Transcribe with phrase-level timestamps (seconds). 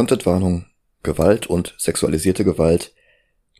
[0.00, 0.64] Contentwarnung,
[1.02, 2.94] Gewalt und sexualisierte Gewalt,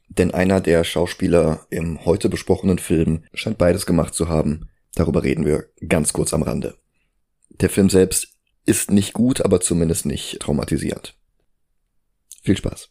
[0.08, 4.70] denn einer der Schauspieler im heute besprochenen Film scheint beides gemacht zu haben.
[4.94, 6.78] Darüber reden wir ganz kurz am Rande.
[7.50, 11.14] Der Film selbst ist nicht gut, aber zumindest nicht traumatisierend.
[12.42, 12.88] Viel Spaß.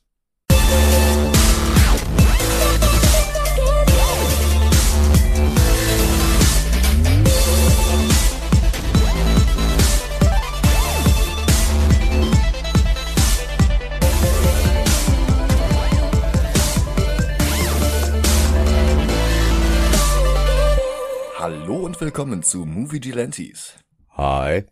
[21.99, 23.75] Und willkommen zu Movie Gelantes.
[24.11, 24.63] Hi,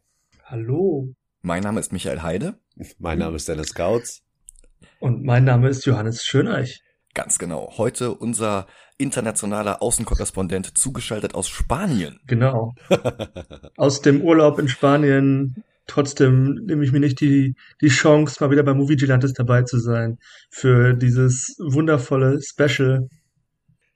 [0.46, 1.14] Hallo.
[1.42, 2.58] Mein Name ist Michael Heide.
[3.00, 4.22] mein Name ist Dennis Kautz.
[5.00, 6.82] Und mein Name ist Johannes Schöneich.
[7.14, 7.74] Ganz genau.
[7.78, 12.20] Heute unser internationaler Außenkorrespondent zugeschaltet aus Spanien.
[12.28, 12.76] Genau.
[13.78, 15.64] Aus dem Urlaub in Spanien.
[15.86, 19.80] Trotzdem nehme ich mir nicht die, die Chance, mal wieder bei Movie Gilantes dabei zu
[19.80, 20.18] sein.
[20.50, 23.10] Für dieses wundervolle Special.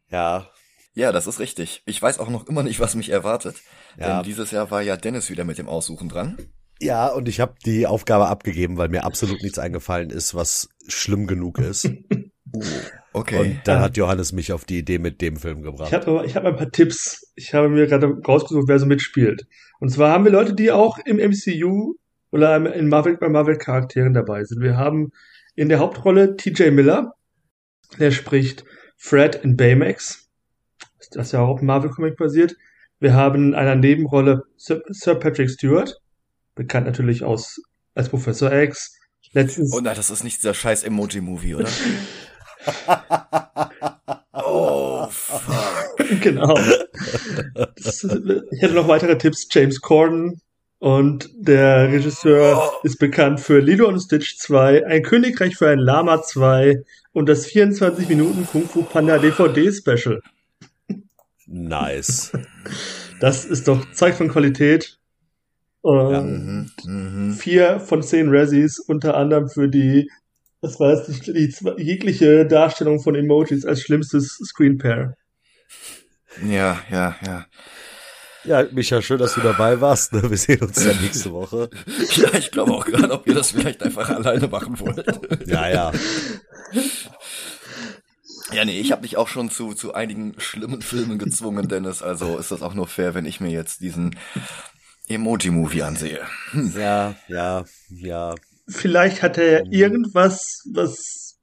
[0.09, 0.50] Ja,
[0.93, 1.83] Ja, das ist richtig.
[1.85, 3.55] Ich weiß auch noch immer nicht, was mich erwartet.
[3.97, 4.15] Ja.
[4.15, 6.37] Denn dieses Jahr war ja Dennis wieder mit dem Aussuchen dran.
[6.81, 11.27] ja, und ich habe die Aufgabe abgegeben, weil mir absolut nichts eingefallen ist, was schlimm
[11.27, 11.85] genug ist.
[12.53, 12.63] Uh,
[13.13, 13.39] okay.
[13.39, 15.93] Und dann hat Johannes mich auf die Idee mit dem Film Ich gebracht.
[15.93, 17.31] habe aber, ich habe ein paar Tipps.
[17.35, 19.47] Ich habe mir gerade rausgesucht, wer so mitspielt.
[19.79, 21.95] Und zwar haben wir Leute, die auch im MCU
[22.31, 24.61] oder in Marvel, bei Marvel Charakteren dabei sind.
[24.61, 25.11] Wir haben
[25.55, 27.13] in der Hauptrolle TJ Miller.
[27.99, 28.65] Der spricht
[28.97, 30.20] Fred in Baymax.
[31.11, 32.55] Das ist ja auch auf Marvel Comic basiert.
[32.99, 35.99] Wir haben in einer Nebenrolle Sir, Sir Patrick Stewart.
[36.55, 37.61] Bekannt natürlich aus,
[37.95, 38.97] als Professor X.
[39.33, 41.69] Letztens, Oh nein, das ist nicht dieser scheiß Emoji-Movie, oder?
[44.33, 45.41] oh, fuck.
[46.21, 46.59] Genau.
[47.55, 49.47] Das, ich hätte noch weitere Tipps.
[49.49, 50.41] James Corden
[50.79, 56.21] und der Regisseur ist bekannt für Lilo und Stitch 2, Ein Königreich für ein Lama
[56.21, 60.21] 2 und das 24 Minuten Kung Fu Panda DVD Special.
[61.51, 62.31] Nice.
[63.19, 64.97] Das ist doch Zeug von Qualität.
[65.81, 67.33] Und Mhm, mhm.
[67.33, 70.09] Vier von zehn Razzies, unter anderem für die,
[70.61, 75.15] das war jetzt die, die jegliche Darstellung von Emojis als schlimmstes Screen Pair.
[76.47, 77.45] Ja, ja, ja.
[78.43, 80.13] Ja, Micha, schön, dass du dabei warst.
[80.13, 80.27] Ne?
[80.27, 81.69] Wir sehen uns ja nächste Woche.
[82.15, 85.05] Ja, ich glaube auch gerade, ob ihr das vielleicht einfach alleine machen wollt.
[85.45, 85.91] Ja, ja.
[88.53, 92.01] Ja, nee, ich habe dich auch schon zu, zu einigen schlimmen Filmen gezwungen, Dennis.
[92.01, 94.15] Also ist das auch nur fair, wenn ich mir jetzt diesen
[95.07, 96.21] Emoji-Movie ansehe.
[96.75, 98.35] Ja, ja, ja.
[98.67, 101.37] Vielleicht hat er irgendwas, was.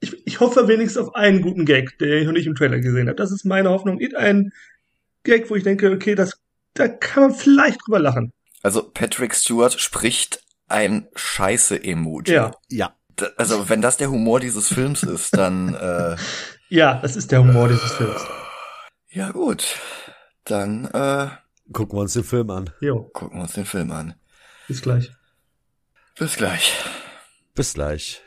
[0.00, 3.08] Ich, ich hoffe wenigstens auf einen guten Gag, den ich noch nicht im Trailer gesehen
[3.08, 3.16] habe.
[3.16, 3.98] Das ist meine Hoffnung.
[4.00, 4.52] Irgendein
[5.24, 6.40] Gag, wo ich denke, okay, das,
[6.72, 8.32] da kann man vielleicht drüber lachen.
[8.62, 12.32] Also Patrick Stewart spricht ein Scheiße-Emoji.
[12.32, 12.52] Ja.
[12.70, 12.94] Ja.
[13.36, 16.16] Also wenn das der Humor dieses Films ist, dann äh,
[16.68, 18.20] Ja, das ist der Humor dieses Films.
[19.08, 19.64] ja gut.
[20.44, 21.28] Dann äh,
[21.72, 22.70] Gucken wir uns den Film an.
[22.80, 24.14] Jo, gucken wir uns den Film an.
[24.66, 25.12] bis gleich.
[26.18, 26.72] Bis gleich.
[27.54, 28.22] Bis gleich.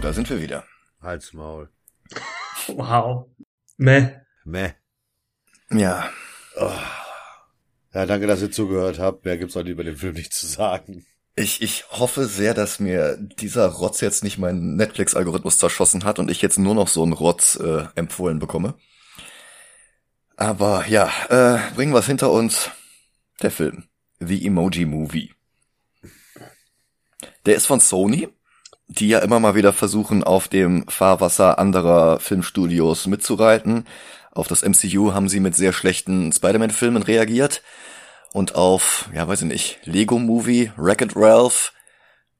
[0.04, 0.64] da sind wir wieder.
[1.00, 1.70] Halt's Maul.
[2.68, 3.26] Wow.
[3.76, 4.08] Meh.
[4.44, 4.70] Meh.
[5.70, 6.10] Ja,
[7.92, 9.24] Ja, danke, dass ihr zugehört habt.
[9.26, 11.04] Mehr gibt's heute über den Film nicht zu sagen.
[11.36, 16.30] ich, ich hoffe sehr, dass mir dieser Rotz jetzt nicht meinen Netflix-Algorithmus zerschossen hat und
[16.30, 18.74] ich jetzt nur noch so einen Rotz äh, empfohlen bekomme.
[20.36, 22.70] Aber ja, äh, bringen wir es hinter uns.
[23.42, 23.84] Der Film.
[24.20, 25.34] The Emoji Movie.
[27.46, 28.28] Der ist von Sony,
[28.86, 33.86] die ja immer mal wieder versuchen, auf dem Fahrwasser anderer Filmstudios mitzureiten.
[34.32, 37.62] Auf das MCU haben sie mit sehr schlechten Spider-Man-Filmen reagiert.
[38.32, 41.72] Und auf, ja, weiß ich nicht, Lego Movie, Wreck-It Ralph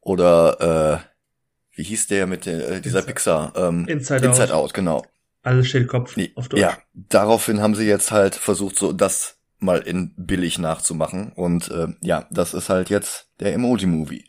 [0.00, 3.52] oder, äh, wie hieß der mit der, äh, dieser Inside- Pixar?
[3.56, 4.64] Ähm, Inside Inside Out.
[4.64, 5.04] Out, genau.
[5.42, 6.60] Alles steht Kopf Nee, auf Deutsch.
[6.60, 11.32] Ja, daraufhin haben sie jetzt halt versucht, so das mal in billig nachzumachen.
[11.32, 14.24] Und äh, ja, das ist halt jetzt der Emoji-Movie.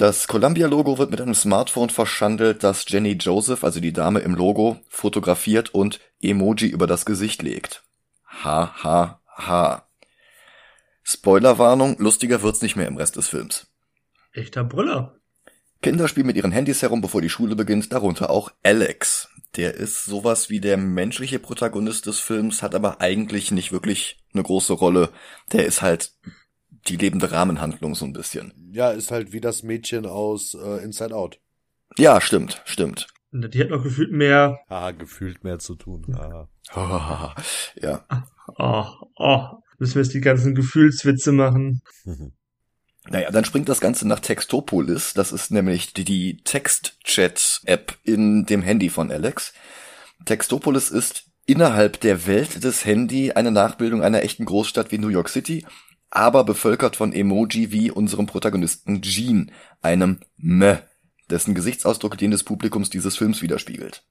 [0.00, 4.78] Das Columbia-Logo wird mit einem Smartphone verschandelt, das Jenny Joseph, also die Dame im Logo,
[4.88, 7.84] fotografiert und Emoji über das Gesicht legt.
[8.42, 9.90] Ha, ha, ha.
[11.02, 13.66] Spoilerwarnung, lustiger wird's nicht mehr im Rest des Films.
[14.32, 15.20] Echter Brüller.
[15.82, 19.28] Kinder spielen mit ihren Handys herum, bevor die Schule beginnt, darunter auch Alex.
[19.56, 24.44] Der ist sowas wie der menschliche Protagonist des Films, hat aber eigentlich nicht wirklich eine
[24.44, 25.10] große Rolle.
[25.52, 26.12] Der ist halt
[26.88, 28.52] die lebende Rahmenhandlung so ein bisschen.
[28.72, 31.40] Ja, ist halt wie das Mädchen aus äh, Inside Out.
[31.98, 33.08] Ja, stimmt, stimmt.
[33.32, 34.60] Die hat noch gefühlt mehr.
[34.68, 36.04] Haha, gefühlt mehr zu tun.
[36.70, 37.34] Haha.
[37.76, 38.04] ja.
[38.58, 38.86] Oh,
[39.16, 39.44] oh.
[39.78, 41.82] Müssen wir jetzt die ganzen Gefühlswitze machen.
[43.08, 45.14] Naja, dann springt das Ganze nach Textopolis.
[45.14, 49.54] Das ist nämlich die, die Text-Chat-App in dem Handy von Alex.
[50.26, 55.28] Textopolis ist innerhalb der Welt des Handy eine Nachbildung einer echten Großstadt wie New York
[55.28, 55.64] City,
[56.10, 59.46] aber bevölkert von Emoji wie unserem Protagonisten Gene,
[59.80, 60.78] einem M,
[61.30, 64.02] dessen Gesichtsausdruck den des Publikums dieses Films widerspiegelt.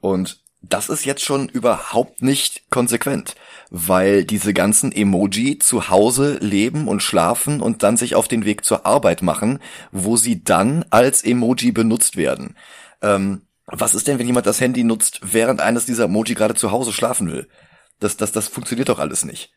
[0.00, 3.34] Und das ist jetzt schon überhaupt nicht konsequent,
[3.70, 8.64] weil diese ganzen Emoji zu Hause leben und schlafen und dann sich auf den Weg
[8.64, 9.60] zur Arbeit machen,
[9.92, 12.56] wo sie dann als Emoji benutzt werden.
[13.02, 16.70] Ähm, was ist denn, wenn jemand das Handy nutzt, während eines dieser Emoji gerade zu
[16.70, 17.48] Hause schlafen will?
[18.00, 19.52] Das, das, das funktioniert doch alles nicht.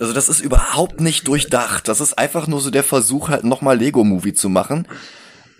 [0.00, 1.86] Also das ist überhaupt nicht durchdacht.
[1.86, 4.88] Das ist einfach nur so der Versuch, halt nochmal Lego-Movie zu machen.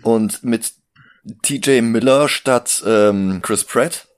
[0.03, 0.73] Und mit
[1.43, 4.09] TJ Miller statt ähm, Chris Pratt.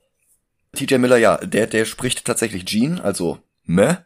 [0.73, 3.97] TJ Miller, ja, der, der spricht tatsächlich Gene, also Meh.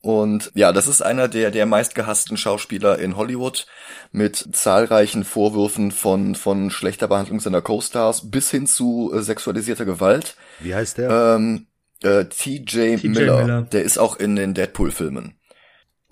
[0.00, 3.66] Und ja, das ist einer der, der meistgehassten Schauspieler in Hollywood
[4.10, 10.34] mit zahlreichen Vorwürfen von, von schlechter Behandlung seiner Co-Stars bis hin zu äh, sexualisierter Gewalt.
[10.58, 11.36] Wie heißt der?
[11.36, 11.68] Ähm,
[12.02, 13.44] äh, TJ, Miller.
[13.44, 13.62] Miller.
[13.62, 15.36] Der ist auch in den Deadpool-Filmen.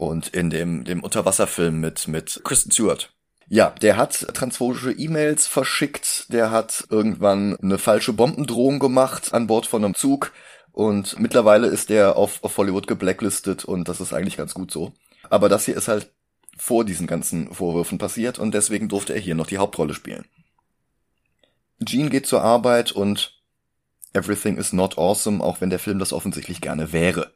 [0.00, 3.12] Und in dem, dem Unterwasserfilm mit, mit Kristen Stewart.
[3.49, 9.67] Ja, der hat transphobische E-Mails verschickt, der hat irgendwann eine falsche Bombendrohung gemacht an Bord
[9.67, 10.32] von einem Zug
[10.73, 14.94] und mittlerweile ist der auf, auf Hollywood geblacklistet und das ist eigentlich ganz gut so.
[15.29, 16.11] Aber das hier ist halt
[16.56, 20.25] vor diesen ganzen Vorwürfen passiert und deswegen durfte er hier noch die Hauptrolle spielen.
[21.79, 23.38] Gene geht zur Arbeit und
[24.14, 27.35] everything is not awesome, auch wenn der Film das offensichtlich gerne wäre.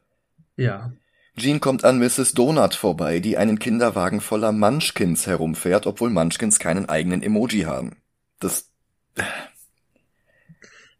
[0.57, 0.91] Ja.
[1.35, 2.33] Gene kommt an Mrs.
[2.33, 7.97] Donut vorbei, die einen Kinderwagen voller Munchkins herumfährt, obwohl Munchkins keinen eigenen Emoji haben.
[8.39, 8.71] Das,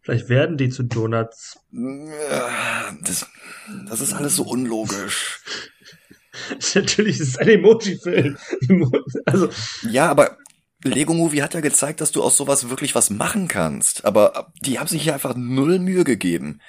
[0.01, 1.59] Vielleicht werden die zu Donuts.
[1.71, 3.27] das,
[3.89, 5.41] das ist alles so unlogisch.
[6.75, 8.37] Natürlich ist es ein Emoji-Film.
[9.25, 9.49] Also,
[9.89, 10.37] Ja, aber
[10.83, 14.05] Lego Movie hat ja gezeigt, dass du aus sowas wirklich was machen kannst.
[14.05, 16.61] Aber die haben sich hier einfach null Mühe gegeben.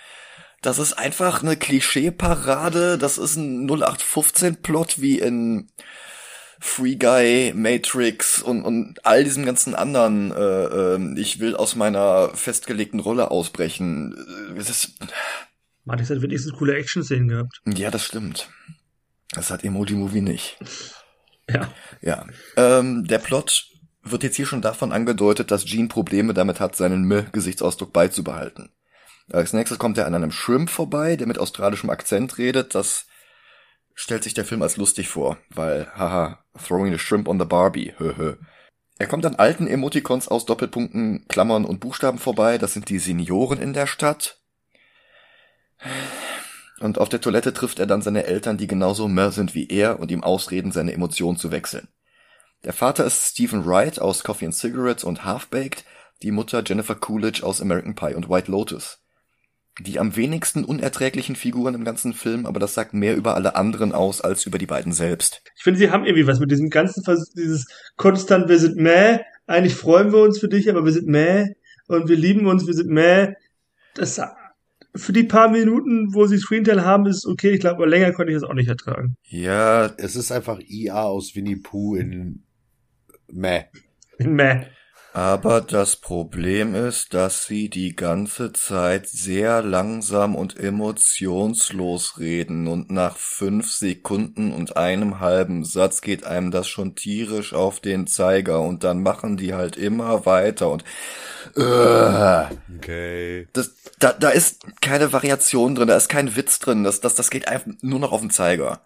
[0.63, 2.99] Das ist einfach eine Klischee-Parade.
[2.99, 5.69] Das ist ein 0815-Plot wie in
[6.59, 10.33] Free Guy, Matrix und, und all diesem ganzen anderen.
[10.33, 10.65] Äh,
[10.95, 14.17] äh, ich will aus meiner festgelegten Rolle ausbrechen.
[14.51, 14.95] Äh, Das ist,
[15.85, 17.61] Matrix hat wenigstens coole Action-Szenen gehabt.
[17.67, 18.49] ja, das stimmt.
[19.33, 20.57] Das hat Emoji Movie nicht.
[21.49, 21.73] Ja.
[22.01, 22.27] Ja.
[22.57, 23.67] Ähm, der Plot
[24.03, 28.71] wird jetzt hier schon davon angedeutet, dass Gene Probleme damit hat, seinen M-Gesichtsausdruck beizubehalten.
[29.33, 32.75] Als nächstes kommt er an einem Shrimp vorbei, der mit australischem Akzent redet.
[32.75, 33.07] Das
[33.95, 37.95] stellt sich der Film als lustig vor, weil, haha, throwing the shrimp on the Barbie,
[37.99, 38.37] höhö.
[38.99, 42.57] Er kommt an alten Emoticons aus Doppelpunkten, Klammern und Buchstaben vorbei.
[42.57, 44.41] Das sind die Senioren in der Stadt.
[46.81, 50.01] Und auf der Toilette trifft er dann seine Eltern, die genauso mehr sind wie er
[50.01, 51.89] und ihm ausreden, seine Emotionen zu wechseln.
[52.65, 55.85] Der Vater ist Stephen Wright aus Coffee and Cigarettes und Half-Baked,
[56.23, 58.99] die Mutter Jennifer Coolidge aus American Pie und White Lotus.
[59.81, 63.93] Die am wenigsten unerträglichen Figuren im ganzen Film, aber das sagt mehr über alle anderen
[63.93, 65.43] aus als über die beiden selbst.
[65.57, 69.19] Ich finde, sie haben irgendwie was mit diesem ganzen Vers dieses konstant, wir sind meh,
[69.47, 71.49] eigentlich freuen wir uns für dich, aber wir sind meh
[71.89, 73.35] und wir lieben uns, wir sind meh.
[73.95, 74.19] Das
[74.97, 77.51] für die paar Minuten, wo sie Screentime haben, ist okay.
[77.51, 79.17] Ich glaube, aber länger konnte ich das auch nicht ertragen.
[79.25, 82.45] Ja, Es ist einfach IA aus Winnie Pooh in
[83.31, 83.65] Meh.
[84.19, 84.67] Meh.
[85.17, 92.91] Aber das Problem ist, dass sie die ganze Zeit sehr langsam und emotionslos reden und
[92.91, 98.61] nach fünf Sekunden und einem halben Satz geht einem das schon tierisch auf den Zeiger
[98.61, 100.85] und dann machen die halt immer weiter und
[101.57, 102.45] äh,
[102.77, 103.49] Okay.
[103.55, 107.31] das, da, da ist keine Variation drin, da ist kein Witz drin, das, das, das
[107.31, 108.83] geht einfach nur noch auf den Zeiger.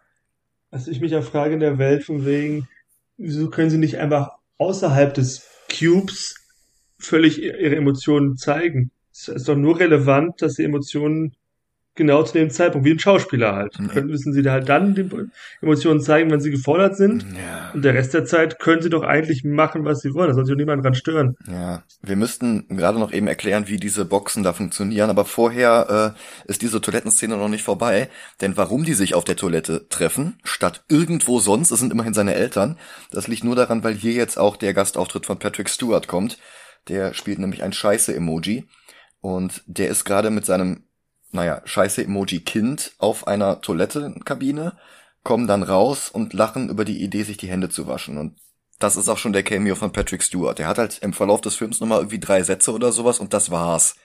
[0.71, 2.69] Also ich mich ja frage in der Welt von wegen,
[3.17, 6.35] wieso können sie nicht einfach außerhalb des Cubes
[6.99, 8.91] völlig ihre Emotionen zeigen?
[9.13, 11.35] Es ist doch nur relevant, dass die Emotionen
[12.01, 13.79] genau zu dem Zeitpunkt, wie ein Schauspieler halt.
[13.79, 14.07] Mhm.
[14.07, 15.09] Müssen sie da halt dann die
[15.61, 17.27] Emotionen zeigen, wenn sie gefordert sind.
[17.35, 17.71] Ja.
[17.75, 20.29] Und der Rest der Zeit können sie doch eigentlich machen, was sie wollen.
[20.29, 21.37] Da soll sich doch niemand dran stören.
[21.47, 26.51] Ja, wir müssten gerade noch eben erklären, wie diese Boxen da funktionieren, aber vorher äh,
[26.51, 28.09] ist diese Toilettenszene noch nicht vorbei,
[28.41, 32.35] denn warum die sich auf der Toilette treffen, statt irgendwo sonst, es sind immerhin seine
[32.35, 32.79] Eltern,
[33.11, 36.39] das liegt nur daran, weil hier jetzt auch der Gastauftritt von Patrick Stewart kommt,
[36.89, 38.67] der spielt nämlich ein Scheiße-Emoji
[39.21, 40.85] und der ist gerade mit seinem,
[41.33, 44.77] naja, Scheiße-Emoji-Kind auf einer Toilettenkabine
[45.23, 48.19] kommen dann raus und lachen über die Idee, sich die Hände zu waschen.
[48.19, 48.39] Und
[48.79, 50.59] das ist auch schon der Cameo von Patrick Stewart.
[50.59, 53.51] Der hat halt im Verlauf des Films nochmal irgendwie drei Sätze oder sowas und das
[53.51, 53.97] war's.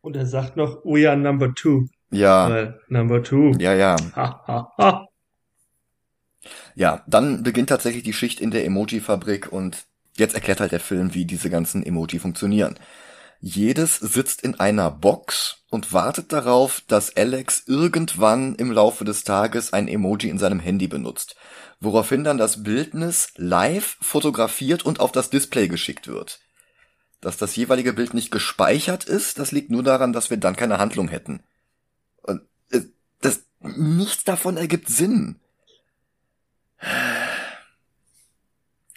[0.00, 1.86] Und er sagt noch, we are number two.
[2.10, 2.50] Ja.
[2.50, 3.52] Weil, number two.
[3.58, 3.96] Ja, ja.
[4.16, 5.06] Ha, ha, ha.
[6.74, 9.84] Ja, dann beginnt tatsächlich die Schicht in der Emoji-Fabrik und
[10.16, 12.78] jetzt erklärt halt der Film, wie diese ganzen Emoji funktionieren.
[13.40, 19.72] Jedes sitzt in einer Box und wartet darauf, dass Alex irgendwann im Laufe des Tages
[19.72, 21.36] ein Emoji in seinem Handy benutzt,
[21.80, 26.40] woraufhin dann das Bildnis live fotografiert und auf das Display geschickt wird.
[27.22, 30.78] Dass das jeweilige Bild nicht gespeichert ist, das liegt nur daran, dass wir dann keine
[30.78, 31.42] Handlung hätten.
[32.22, 32.82] Und äh,
[33.22, 35.40] das nichts davon ergibt Sinn.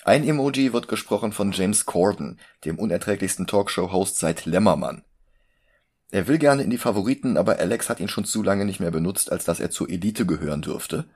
[0.05, 5.03] Ein Emoji wird gesprochen von James Corden, dem unerträglichsten Talkshow-Host seit Lämmermann.
[6.11, 8.91] Er will gerne in die Favoriten, aber Alex hat ihn schon zu lange nicht mehr
[8.91, 11.09] benutzt, als dass er zur Elite gehören dürfte.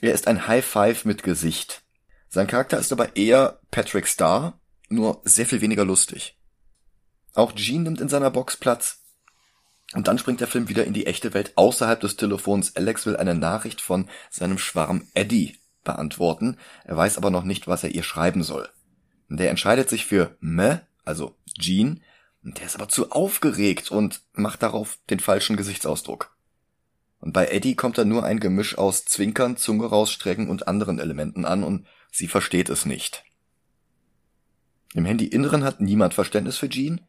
[0.00, 1.82] Er ist ein High Five mit Gesicht.
[2.28, 6.38] Sein Charakter ist aber eher Patrick Starr, nur sehr viel weniger lustig.
[7.34, 9.04] Auch Gene nimmt in seiner Box Platz.
[9.94, 12.74] Und dann springt der Film wieder in die echte Welt außerhalb des Telefons.
[12.74, 16.56] Alex will eine Nachricht von seinem Schwarm Eddie beantworten.
[16.84, 18.68] Er weiß aber noch nicht, was er ihr schreiben soll.
[19.28, 22.00] Der entscheidet sich für Me, also Gene,
[22.42, 26.36] der ist aber zu aufgeregt und macht darauf den falschen Gesichtsausdruck.
[27.20, 31.44] Und bei Eddie kommt dann nur ein Gemisch aus Zwinkern, Zunge rausstrecken und anderen Elementen
[31.44, 33.24] an und sie versteht es nicht.
[34.94, 37.00] Im Handyinneren hat niemand Verständnis für Gene.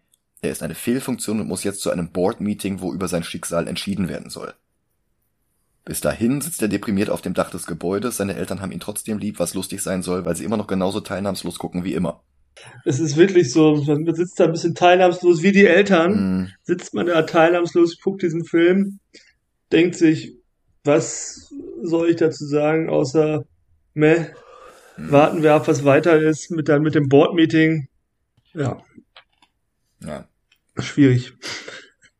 [0.41, 4.09] Er ist eine Fehlfunktion und muss jetzt zu einem Board-Meeting, wo über sein Schicksal entschieden
[4.09, 4.53] werden soll.
[5.89, 9.17] Bis dahin sitzt er deprimiert auf dem Dach des Gebäudes, seine Eltern haben ihn trotzdem
[9.17, 12.21] lieb, was lustig sein soll, weil sie immer noch genauso teilnahmslos gucken wie immer.
[12.85, 16.93] Es ist wirklich so, man sitzt da ein bisschen teilnahmslos wie die Eltern, Mm, sitzt
[16.93, 18.99] man da teilnahmslos, guckt diesen Film,
[19.71, 20.35] denkt sich,
[20.83, 23.45] was soll ich dazu sagen, außer
[23.95, 24.27] meh,
[24.97, 27.87] mm, warten wir ab, was weiter ist mit, dann mit dem Board-Meeting.
[28.53, 28.79] Ja,
[30.05, 30.27] ja.
[30.77, 31.33] schwierig.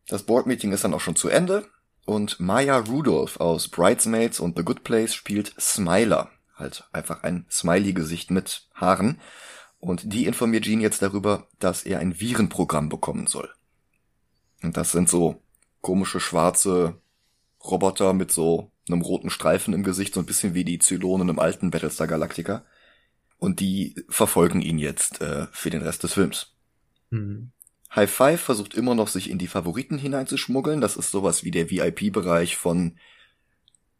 [0.08, 1.69] Das Board-Meeting ist dann auch schon zu Ende
[2.10, 6.28] und Maya Rudolph aus Bridesmaids und The Good Place spielt Smiler.
[6.56, 9.20] Halt einfach ein Smiley-Gesicht mit Haaren.
[9.78, 13.48] Und die informiert Gene jetzt darüber, dass er ein Virenprogramm bekommen soll.
[14.60, 15.40] Und das sind so
[15.82, 17.00] komische schwarze
[17.64, 21.38] Roboter mit so einem roten Streifen im Gesicht, so ein bisschen wie die Zylonen im
[21.38, 22.64] alten Battlestar Galactica.
[23.38, 26.56] Und die verfolgen ihn jetzt äh, für den Rest des Films.
[27.12, 27.52] Hm.
[27.94, 30.80] High Five versucht immer noch, sich in die Favoriten hineinzuschmuggeln.
[30.80, 32.96] Das ist sowas wie der VIP-Bereich von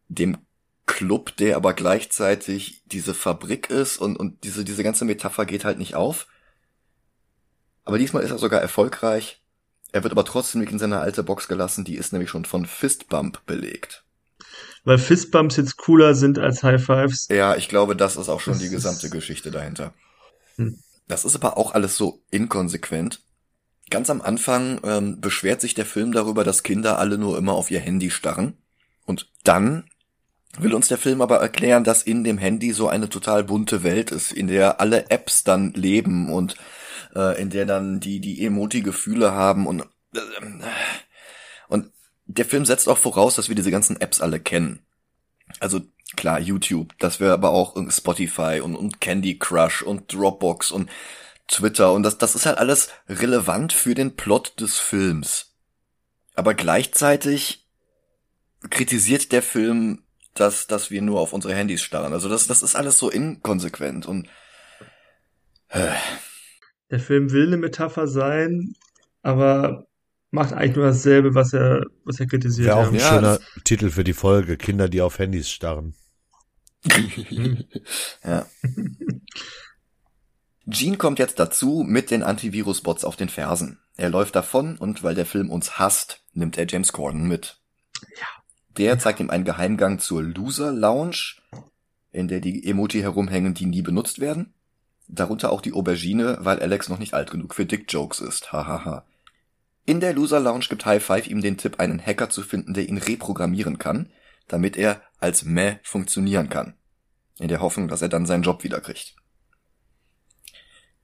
[0.08, 0.38] dem
[0.86, 5.78] Club, der aber gleichzeitig diese Fabrik ist und, und diese, diese ganze Metapher geht halt
[5.78, 6.26] nicht auf.
[7.84, 9.40] Aber diesmal ist er sogar erfolgreich.
[9.92, 12.66] Er wird aber trotzdem nicht in seine alte Box gelassen, die ist nämlich schon von
[12.66, 14.04] Fistbump belegt.
[14.84, 17.28] Weil Fistbumps jetzt cooler sind als High Fives.
[17.28, 19.92] Ja, ich glaube, das ist auch schon Das die gesamte Geschichte dahinter.
[20.56, 20.78] Hm.
[21.08, 23.20] Das ist aber auch alles so inkonsequent.
[23.90, 27.70] Ganz am Anfang ähm, beschwert sich der Film darüber, dass Kinder alle nur immer auf
[27.70, 28.56] ihr Handy starren.
[29.04, 29.90] Und dann
[30.58, 34.10] will uns der Film aber erklären, dass in dem Handy so eine total bunte Welt
[34.10, 36.56] ist, in der alle Apps dann leben und
[37.14, 39.82] äh, in der dann die die Emoti-Gefühle haben und
[40.14, 40.20] äh,
[41.68, 41.92] und
[42.26, 44.80] der Film setzt auch voraus, dass wir diese ganzen Apps alle kennen.
[45.58, 45.80] Also
[46.16, 50.90] klar, YouTube, dass wir aber auch irgendwie Spotify und, und Candy Crush und Dropbox und
[51.50, 55.56] Twitter und das, das ist halt alles relevant für den Plot des Films.
[56.34, 57.66] Aber gleichzeitig
[58.70, 60.04] kritisiert der Film,
[60.34, 62.12] dass, dass wir nur auf unsere Handys starren.
[62.12, 64.28] Also das, das ist alles so inkonsequent und
[66.90, 68.74] Der Film will eine Metapher sein,
[69.22, 69.86] aber
[70.30, 72.68] macht eigentlich nur dasselbe, was er, was er kritisiert.
[72.68, 72.94] Wäre auch ein.
[72.94, 74.56] Ja, schöner Titel für die Folge.
[74.56, 75.94] Kinder, die auf Handys starren.
[78.24, 78.46] ja.
[80.66, 83.80] Gene kommt jetzt dazu mit den Antivirus-Bots auf den Fersen.
[83.96, 87.60] Er läuft davon und weil der Film uns hasst, nimmt er James Corden mit.
[88.18, 88.26] Ja.
[88.76, 91.34] Der zeigt ihm einen Geheimgang zur Loser Lounge,
[92.12, 94.54] in der die Emoti herumhängen, die nie benutzt werden.
[95.08, 98.52] Darunter auch die Aubergine, weil Alex noch nicht alt genug für Dick-Jokes ist.
[98.52, 99.04] Hahaha.
[99.86, 102.88] In der Loser Lounge gibt High Five ihm den Tipp, einen Hacker zu finden, der
[102.88, 104.12] ihn reprogrammieren kann,
[104.46, 106.74] damit er als Meh funktionieren kann.
[107.38, 109.16] In der Hoffnung, dass er dann seinen Job wiederkriegt.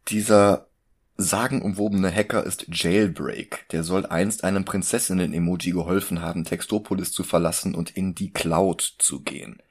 [0.09, 0.69] Dieser
[1.17, 3.69] sagenumwobene Hacker ist Jailbreak.
[3.71, 9.23] Der soll einst einem Prinzessinnen-Emoji geholfen haben, Textopolis zu verlassen und in die Cloud zu
[9.23, 9.63] gehen.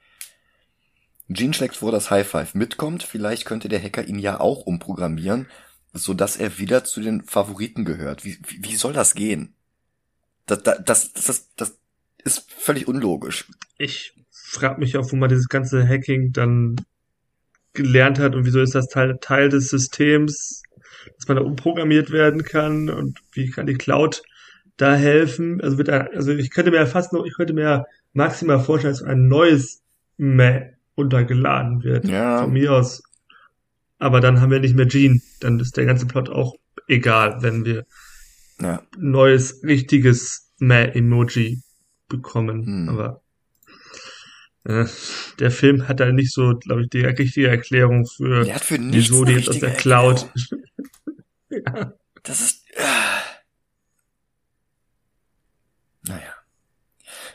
[1.28, 3.02] Gene schlägt vor, dass High Five mitkommt.
[3.02, 5.46] Vielleicht könnte der Hacker ihn ja auch umprogrammieren,
[5.92, 8.24] so dass er wieder zu den Favoriten gehört.
[8.24, 9.54] Wie, wie, wie soll das gehen?
[10.46, 11.78] Das, das, das, das, das
[12.22, 13.48] ist völlig unlogisch.
[13.78, 16.76] Ich frage mich auch, wo man dieses ganze Hacking dann
[17.76, 20.62] gelernt hat und wieso ist das Teil, Teil des Systems,
[21.16, 24.22] dass man da umprogrammiert werden kann und wie kann die Cloud
[24.76, 25.60] da helfen?
[25.60, 28.92] Also, wird da, also ich könnte mir ja fast noch, ich könnte mir maximal vorstellen,
[28.94, 29.82] dass ein neues
[30.16, 32.08] Meh untergeladen wird.
[32.08, 32.42] Ja.
[32.42, 33.02] Von mir aus.
[33.98, 35.20] Aber dann haben wir nicht mehr Gene.
[35.40, 36.54] Dann ist der ganze Plot auch
[36.88, 37.84] egal, wenn wir
[38.60, 38.82] Ja.
[38.98, 41.60] neues, richtiges Meh-Emoji
[42.08, 42.64] bekommen.
[42.64, 42.88] Hm.
[42.88, 43.20] Aber
[44.66, 48.78] der Film hat da nicht so, glaube ich, die richtige Erklärung für, Der hat für
[48.80, 50.28] wieso die jetzt aus der Cloud.
[51.48, 51.92] Erklärung.
[52.22, 52.64] Das ist.
[52.76, 53.22] Ah.
[56.02, 56.34] Naja.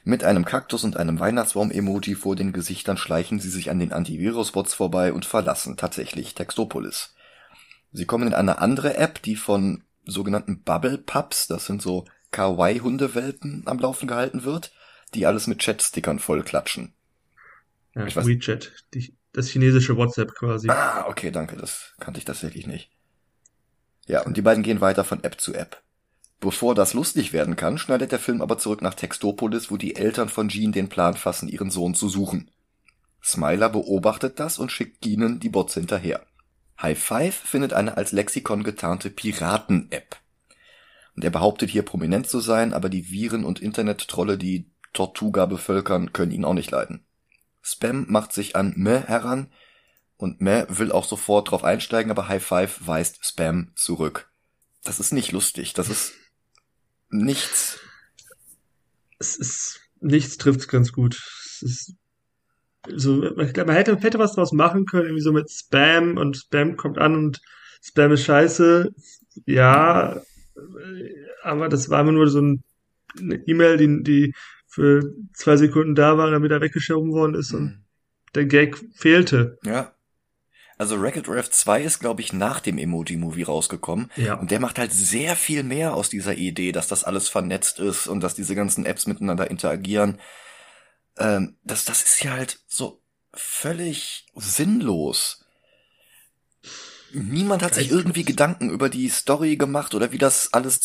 [0.04, 4.74] Mit einem Kaktus und einem Weihnachtsbaum-Emoji vor den Gesichtern schleichen sie sich an den Antivirus-Bots
[4.74, 7.16] vorbei und verlassen tatsächlich Textopolis.
[7.94, 13.64] Sie kommen in eine andere App, die von sogenannten Bubble Pups, das sind so Kawaii-Hundewelpen,
[13.66, 14.74] am Laufen gehalten wird,
[15.14, 16.94] die alles mit Chat-Stickern vollklatschen.
[17.96, 20.70] Ja, Ich weiß- WeChat, die, das chinesische WhatsApp quasi.
[20.70, 22.92] Ah, okay, danke, das kannte ich tatsächlich nicht.
[24.08, 25.82] Ja, und die beiden gehen weiter von App zu App.
[26.40, 30.28] Bevor das lustig werden kann, schneidet der Film aber zurück nach Textopolis, wo die Eltern
[30.28, 32.50] von Jean den Plan fassen, ihren Sohn zu suchen.
[33.24, 36.26] Smiler beobachtet das und schickt Keenan die Bots hinterher.
[36.82, 40.18] High Five findet eine als Lexikon getarnte Piraten-App.
[41.16, 46.12] Und er behauptet hier prominent zu sein, aber die Viren und Internet-Trolle, die Tortuga bevölkern,
[46.12, 47.06] können ihn auch nicht leiden.
[47.62, 49.52] Spam macht sich an Meh heran,
[50.22, 54.30] und Meh will auch sofort drauf einsteigen, aber High Five weist Spam zurück.
[54.84, 56.14] Das ist nicht lustig, das ist
[57.10, 57.80] nichts.
[59.18, 61.20] Es ist, nichts trifft's ganz gut.
[61.44, 61.96] Es ist,
[62.88, 66.38] so, ich glaube, man hätte, hätte was draus machen können, irgendwie so mit Spam und
[66.38, 67.42] Spam kommt an und
[67.82, 68.90] Spam ist scheiße.
[69.48, 70.22] Ja,
[71.42, 72.64] aber das war immer nur so ein,
[73.18, 74.34] eine E-Mail, die, die
[74.72, 77.84] für zwei Sekunden da war, damit er weggeschoben worden ist und
[78.34, 79.60] der Gag fehlte.
[79.66, 79.94] Ja.
[80.78, 84.10] Also Wreck-It Ralph 2 ist, glaube ich, nach dem Emoji-Movie rausgekommen.
[84.16, 84.36] Ja.
[84.36, 88.08] Und der macht halt sehr viel mehr aus dieser Idee, dass das alles vernetzt ist
[88.08, 90.20] und dass diese ganzen Apps miteinander interagieren.
[91.18, 93.04] Ähm, das, das ist ja halt so
[93.34, 95.46] völlig sinnlos.
[97.12, 100.80] Niemand hat sich irgendwie Gedanken über die Story gemacht oder wie das alles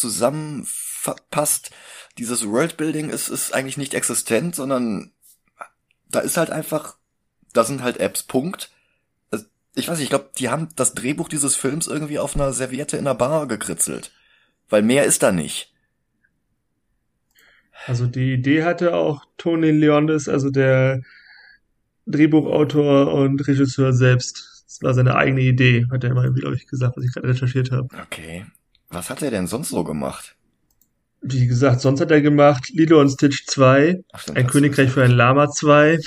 [1.07, 1.71] zusammenpasst.
[2.19, 5.13] Dieses Worldbuilding ist, ist eigentlich nicht existent, sondern
[6.09, 6.97] da ist halt einfach,
[7.53, 8.71] da sind halt Apps, Punkt.
[9.75, 12.97] Ich weiß nicht, ich glaube, die haben das Drehbuch dieses Films irgendwie auf einer Serviette
[12.97, 14.11] in einer Bar gekritzelt.
[14.71, 15.75] Weil mehr ist da nicht.
[17.87, 21.03] Also die Idee hatte auch Tony Leondis, also der
[22.07, 24.65] Drehbuchautor und Regisseur selbst.
[24.67, 27.71] Das war seine eigene Idee, hat er immer, glaube ich, gesagt, was ich gerade recherchiert
[27.71, 27.89] habe.
[28.03, 28.47] Okay.
[28.89, 30.36] Was hat er denn sonst so gemacht?
[31.29, 35.03] Wie gesagt, sonst hat er gemacht Lilo und Stitch 2, Ach, stimmt, Ein Königreich für
[35.03, 35.99] ein Lama 2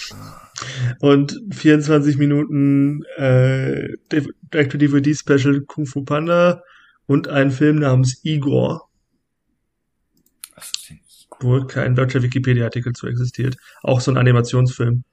[1.00, 6.62] und 24 Minuten äh, Direct-to-DVD-Special Kung Fu Panda
[7.06, 8.88] und einen Film namens Igor,
[11.40, 13.58] wo kein deutscher Wikipedia-Artikel zu existiert.
[13.82, 15.04] Auch so ein Animationsfilm.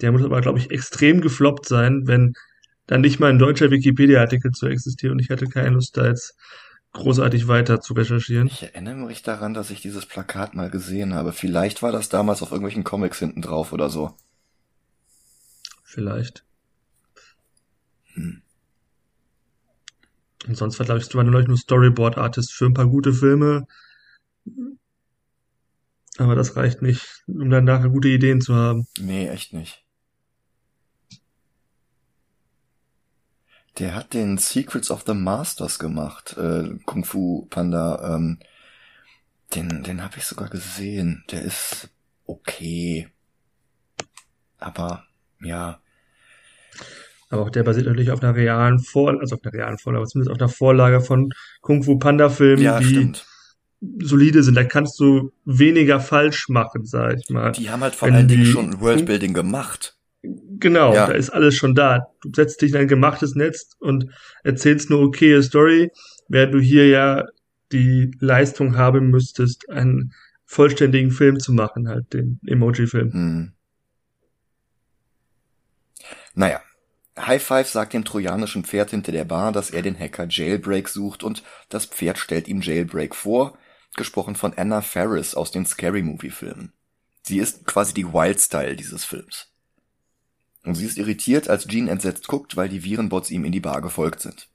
[0.00, 2.32] Der muss aber, glaube ich, extrem gefloppt sein, wenn
[2.86, 6.34] dann nicht mal ein deutscher Wikipedia-Artikel zu existiert und ich hatte keine Lust, da jetzt
[6.92, 8.46] großartig weiter zu recherchieren.
[8.46, 11.32] Ich erinnere mich daran, dass ich dieses Plakat mal gesehen habe.
[11.32, 14.14] Vielleicht war das damals auf irgendwelchen Comics hinten drauf oder so.
[15.82, 16.44] Vielleicht.
[18.14, 18.42] Hm.
[20.46, 23.66] Und sonst war, glaube ich, war neulich nur Storyboard-Artist für ein paar gute Filme.
[26.18, 28.86] Aber das reicht nicht, um dann nachher gute Ideen zu haben.
[28.98, 29.84] Nee, echt nicht.
[33.78, 38.14] Der hat den Secrets of the Masters gemacht, äh, Kung Fu Panda.
[38.16, 38.38] Ähm,
[39.54, 41.24] den, den habe ich sogar gesehen.
[41.30, 41.88] Der ist
[42.26, 43.08] okay.
[44.58, 45.04] Aber
[45.40, 45.80] ja,
[47.30, 50.08] Aber auch der basiert natürlich auf einer realen Vor, also auf einer realen Vorlage, aber
[50.08, 51.30] zumindest auf einer Vorlage von
[51.62, 53.26] Kung Fu Panda Filmen, ja, die stimmt.
[53.80, 54.54] solide sind.
[54.54, 57.52] Da kannst du weniger falsch machen, sag ich mal.
[57.52, 59.96] Die haben halt vor wenn allen Dingen schon Worldbuilding gemacht.
[60.58, 61.06] Genau, Ja.
[61.06, 62.08] da ist alles schon da.
[62.22, 64.06] Du setzt dich in ein gemachtes Netz und
[64.44, 65.90] erzählst eine okaye Story,
[66.28, 67.24] während du hier ja
[67.72, 70.12] die Leistung haben müsstest, einen
[70.44, 73.12] vollständigen Film zu machen, halt den Emoji-Film.
[73.12, 73.52] Hm.
[76.34, 76.60] Naja.
[77.18, 81.22] High Five sagt dem trojanischen Pferd hinter der Bar, dass er den Hacker Jailbreak sucht
[81.22, 83.58] und das Pferd stellt ihm Jailbreak vor,
[83.96, 86.72] gesprochen von Anna Faris aus den Scary Movie Filmen.
[87.22, 89.51] Sie ist quasi die Wildstyle dieses Films.
[90.64, 93.80] Und sie ist irritiert, als Jean entsetzt guckt, weil die Virenbots ihm in die Bar
[93.82, 94.48] gefolgt sind.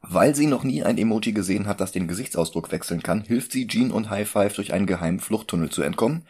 [0.00, 3.66] Weil sie noch nie ein Emoji gesehen hat, das den Gesichtsausdruck wechseln kann, hilft sie
[3.66, 6.22] Jean und High Five durch einen geheimen Fluchttunnel zu entkommen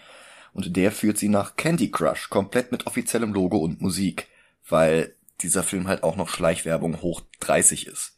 [0.54, 4.28] und der führt sie nach Candy Crush, komplett mit offiziellem Logo und Musik,
[4.68, 8.14] weil dieser Film halt auch noch Schleichwerbung hoch 30 ist.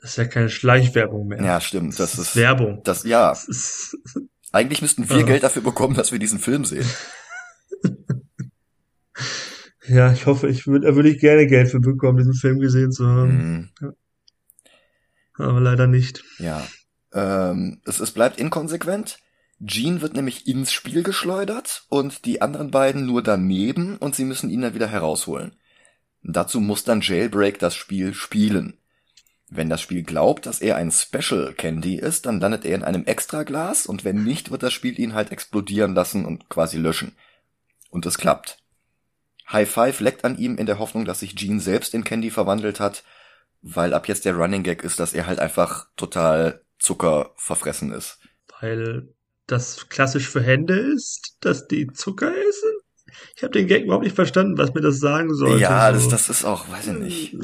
[0.00, 1.42] Das ist ja keine Schleichwerbung mehr.
[1.42, 1.98] Ja, stimmt.
[1.98, 2.82] Das, Das ist ist Werbung.
[2.84, 3.30] Das ja.
[3.30, 3.96] Das ist,
[4.52, 5.24] Eigentlich müssten wir Ja.
[5.24, 6.88] Geld dafür bekommen, dass wir diesen Film sehen.
[9.88, 12.92] ja, ich hoffe, ich würde, da würde ich gerne Geld für bekommen, diesen Film gesehen
[12.92, 13.70] zu haben.
[13.80, 13.94] Hm,
[15.34, 16.24] Aber leider nicht.
[16.38, 16.66] ja.
[17.12, 19.18] Ähm, es, es bleibt inkonsequent.
[19.60, 24.50] Gene wird nämlich ins Spiel geschleudert und die anderen beiden nur daneben und sie müssen
[24.50, 25.52] ihn dann wieder herausholen.
[26.24, 28.78] Dazu muss dann Jailbreak das Spiel spielen.
[29.48, 33.04] Wenn das Spiel glaubt, dass er ein Special Candy ist, dann landet er in einem
[33.04, 37.12] Extraglas und wenn nicht, wird das Spiel ihn halt explodieren lassen und quasi löschen.
[37.90, 38.58] Und es klappt.
[39.50, 42.80] High Five leckt an ihm in der Hoffnung, dass sich Gene selbst in Candy verwandelt
[42.80, 43.04] hat,
[43.62, 48.18] weil ab jetzt der Running Gag ist, dass er halt einfach total Zucker verfressen ist.
[48.60, 49.08] Weil
[49.46, 52.70] das klassisch für Hände ist, dass die Zucker essen?
[53.36, 55.60] Ich habe den Gag überhaupt nicht verstanden, was mir das sagen sollte.
[55.60, 56.10] ja, das, so.
[56.10, 57.36] das ist auch, weiß ich nicht.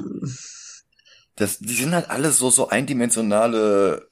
[1.37, 4.09] Das, die sind halt alle so, so eindimensionale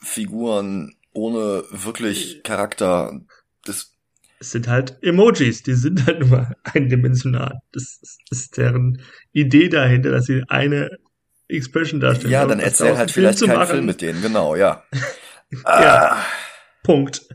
[0.00, 3.20] Figuren ohne wirklich Charakter.
[3.64, 3.92] Das,
[4.44, 7.60] Es sind halt Emojis, die sind halt nur eindimensional.
[7.72, 9.00] Das ist, ist deren
[9.32, 10.90] Idee dahinter, dass sie eine
[11.48, 12.30] Expression darstellen.
[12.30, 14.84] ja, dann erzähl halt Film vielleicht zu keinen Film mit denen, genau, ja.
[15.50, 15.60] Ja.
[15.64, 16.24] Ah,
[16.82, 17.28] Punkt.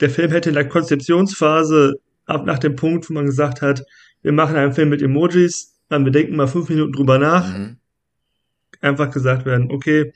[0.00, 1.94] Der Film hätte in der Konzeptionsphase
[2.26, 3.82] ab nach dem Punkt, wo man gesagt hat,
[4.20, 7.78] wir machen einen Film mit Emojis, dann wir denken mal fünf Minuten drüber nach, mhm.
[8.82, 10.12] einfach gesagt werden, okay,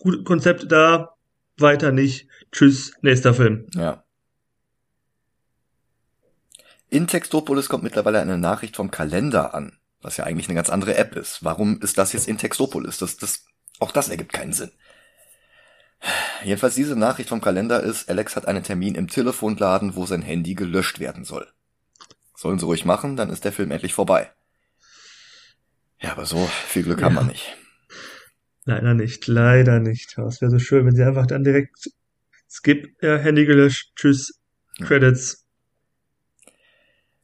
[0.00, 1.16] gute Konzepte da,
[1.56, 3.66] weiter nicht, tschüss, nächster Film.
[3.74, 4.04] Ja.
[6.88, 10.96] In Textopolis kommt mittlerweile eine Nachricht vom Kalender an, was ja eigentlich eine ganz andere
[10.96, 11.42] App ist.
[11.42, 12.98] Warum ist das jetzt in Textopolis?
[12.98, 13.44] Das, das,
[13.80, 14.70] auch das ergibt keinen Sinn.
[16.44, 20.54] Jedenfalls diese Nachricht vom Kalender ist, Alex hat einen Termin im Telefonladen, wo sein Handy
[20.54, 21.48] gelöscht werden soll.
[22.36, 24.30] Sollen sie ruhig machen, dann ist der Film endlich vorbei.
[25.98, 27.22] Ja, aber so viel Glück haben Ja.
[27.22, 27.56] wir nicht.
[28.64, 30.18] Leider nicht, leider nicht.
[30.18, 31.90] Es wäre so schön, wenn sie einfach dann direkt
[32.48, 34.38] skip, ja, Handy gelöscht, tschüss.
[34.82, 35.45] Credits.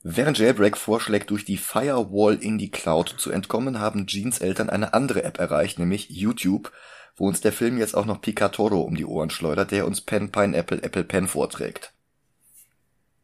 [0.04, 4.94] Während Jailbreak vorschlägt, durch die Firewall in die Cloud zu entkommen, haben Jeans Eltern eine
[4.94, 6.72] andere App erreicht, nämlich YouTube,
[7.14, 10.32] wo uns der Film jetzt auch noch Picatoro um die Ohren schleudert, der uns Pen
[10.32, 11.92] Pineapple Apple Pen vorträgt.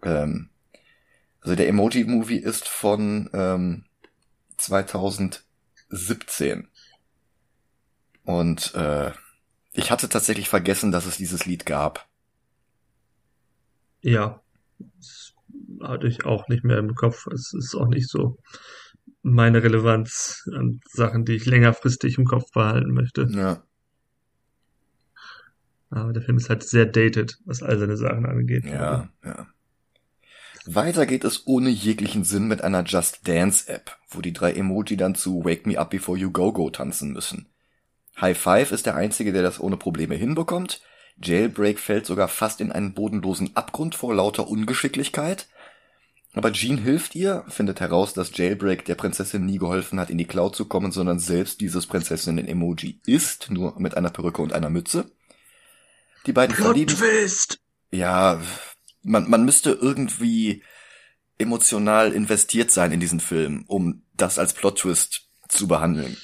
[0.03, 0.51] Ähm,
[1.41, 3.87] also der Emoji-Movie ist von ähm,
[4.57, 6.69] 2017.
[8.25, 9.11] Und äh,
[9.73, 12.07] ich hatte tatsächlich vergessen, dass es dieses Lied gab.
[14.01, 14.41] Ja,
[15.83, 17.27] hatte ich auch nicht mehr im Kopf.
[17.27, 18.39] Es ist auch nicht so
[19.23, 23.29] meine Relevanz an Sachen, die ich längerfristig im Kopf behalten möchte.
[23.31, 23.63] Ja.
[25.91, 28.65] Aber der Film ist halt sehr dated, was all seine Sachen angeht.
[28.65, 29.47] Ja, ja.
[30.67, 34.99] Weiter geht es ohne jeglichen Sinn mit einer Just Dance App, wo die drei Emoji
[34.99, 37.47] dann zu Wake Me Up Before You Go Go tanzen müssen.
[38.21, 40.83] High Five ist der einzige, der das ohne Probleme hinbekommt.
[41.23, 45.49] Jailbreak fällt sogar fast in einen bodenlosen Abgrund vor lauter Ungeschicklichkeit.
[46.39, 50.25] Aber Jean hilft ihr, findet heraus, dass Jailbreak der Prinzessin nie geholfen hat, in die
[50.25, 55.11] Cloud zu kommen, sondern selbst dieses Prinzessinnen-Emoji ist, nur mit einer Perücke und einer Mütze.
[56.27, 57.59] Die beiden Plot verlieben Twist!
[57.91, 58.41] ja,
[59.03, 60.63] man, man müsste irgendwie
[61.39, 66.17] emotional investiert sein in diesen Film, um das als Plot-Twist zu behandeln.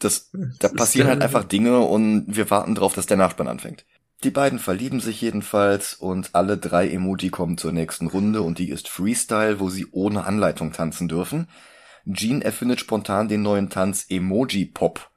[0.00, 3.84] Das, da passieren halt einfach Dinge und wir warten drauf, dass der Nachspann anfängt.
[4.22, 8.70] Die beiden verlieben sich jedenfalls und alle drei Emoji kommen zur nächsten Runde und die
[8.70, 11.48] ist Freestyle, wo sie ohne Anleitung tanzen dürfen.
[12.10, 15.10] Jean erfindet spontan den neuen Tanz Emoji Pop,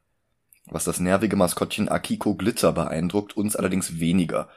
[0.66, 4.50] was das nervige Maskottchen Akiko Glitzer beeindruckt, uns allerdings weniger.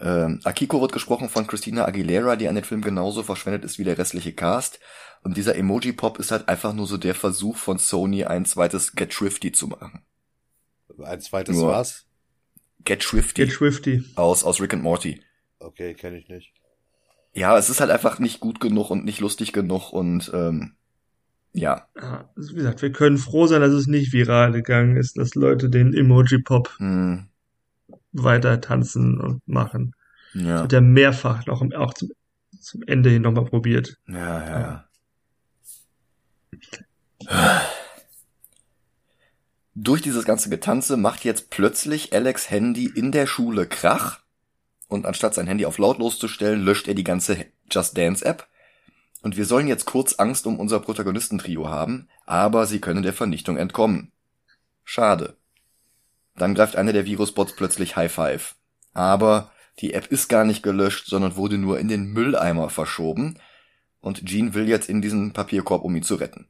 [0.00, 3.84] Ähm, Akiko wird gesprochen von Christina Aguilera, die an den Film genauso verschwendet ist wie
[3.84, 4.80] der restliche Cast.
[5.22, 9.14] Und dieser Emoji-Pop ist halt einfach nur so der Versuch von Sony, ein zweites Get
[9.14, 10.02] Shrifty zu machen.
[11.02, 12.06] Ein zweites Nur- was?
[12.84, 14.04] Get Shrifty Get Swifty.
[14.16, 15.20] aus, aus Rick and Morty.
[15.58, 16.52] Okay, kenne ich nicht.
[17.34, 20.74] Ja, es ist halt einfach nicht gut genug und nicht lustig genug und ähm,
[21.54, 25.16] ja, Ja, also wie gesagt, wir können froh sein, dass es nicht viral gegangen ist,
[25.18, 27.26] dass Leute den Emoji-Pop hm,
[28.12, 29.94] weiter tanzen und machen.
[30.34, 32.10] ja, Hat er mehrfach noch auch zum,
[32.60, 33.98] zum Ende hin nochmal probiert.
[34.08, 34.16] ja,
[34.46, 34.88] ja, ja.
[39.74, 44.20] Durch dieses ganze Getanze macht jetzt plötzlich Alex Handy in der Schule Krach
[44.88, 48.46] und anstatt sein Handy auf lautlos zu stellen, löscht er die ganze Just Dance App.
[49.22, 53.56] Und wir sollen jetzt kurz Angst um unser Protagonistentrio haben, aber sie können der Vernichtung
[53.56, 54.12] entkommen.
[54.84, 55.36] Schade.
[56.36, 58.56] Dann greift einer der Virusbots plötzlich High Five.
[58.92, 63.38] Aber Die App ist gar nicht gelöscht, sondern wurde nur in den Mülleimer verschoben.
[64.00, 66.46] Und Jean will jetzt in diesen Papierkorb, um ihn zu retten.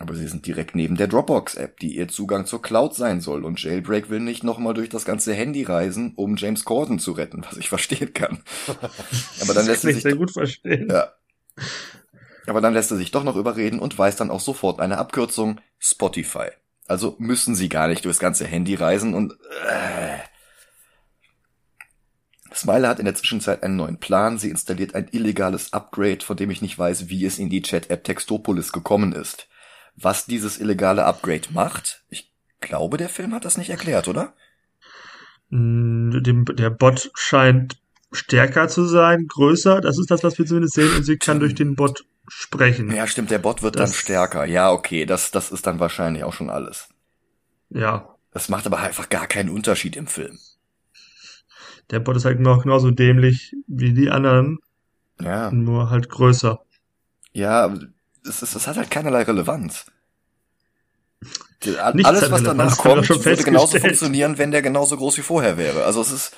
[0.00, 3.44] Aber sie sind direkt neben der Dropbox-App, die ihr Zugang zur Cloud sein soll.
[3.44, 7.44] Und Jailbreak will nicht nochmal durch das ganze Handy reisen, um James Corden zu retten,
[7.48, 8.42] was ich verstehen kann.
[9.40, 10.88] Aber dann lässt er sich sehr gut verstehen.
[10.90, 11.12] ja.
[12.46, 15.60] Aber dann lässt er sich doch noch überreden und weiß dann auch sofort eine Abkürzung
[15.78, 16.48] Spotify.
[16.86, 19.32] Also müssen sie gar nicht durchs ganze Handy reisen und
[19.68, 20.18] äh.
[22.54, 24.38] Smiler hat in der Zwischenzeit einen neuen Plan.
[24.38, 28.04] Sie installiert ein illegales Upgrade, von dem ich nicht weiß, wie es in die Chat-App
[28.04, 29.48] Textopolis gekommen ist.
[29.96, 34.34] Was dieses illegale Upgrade macht, ich glaube, der Film hat das nicht erklärt, oder?
[35.50, 36.10] Mm,
[36.56, 37.76] der Bot scheint
[38.12, 39.80] stärker zu sein, größer.
[39.80, 40.94] Das ist das, was wir zumindest sehen.
[40.96, 42.90] Und sie kann durch den Bot sprechen.
[42.92, 44.44] Ja, stimmt, der Bot wird Das- dann stärker.
[44.46, 46.88] Ja, okay, das, das ist dann wahrscheinlich auch schon alles.
[47.70, 48.08] Ja.
[48.32, 50.38] Das macht aber einfach gar keinen Unterschied im Film.
[51.90, 54.58] Der Bot ist halt noch genauso dämlich wie die anderen,
[55.20, 56.58] Ja, nur halt größer.
[57.32, 57.80] ja, aber
[58.26, 59.86] es, es, es hat halt keinerlei Relevanz.
[61.62, 65.56] Die- a- Alles, was danach kommt, würde genauso funktionieren, wenn der genauso groß wie vorher
[65.56, 65.84] wäre.
[65.84, 66.36] Also es ist...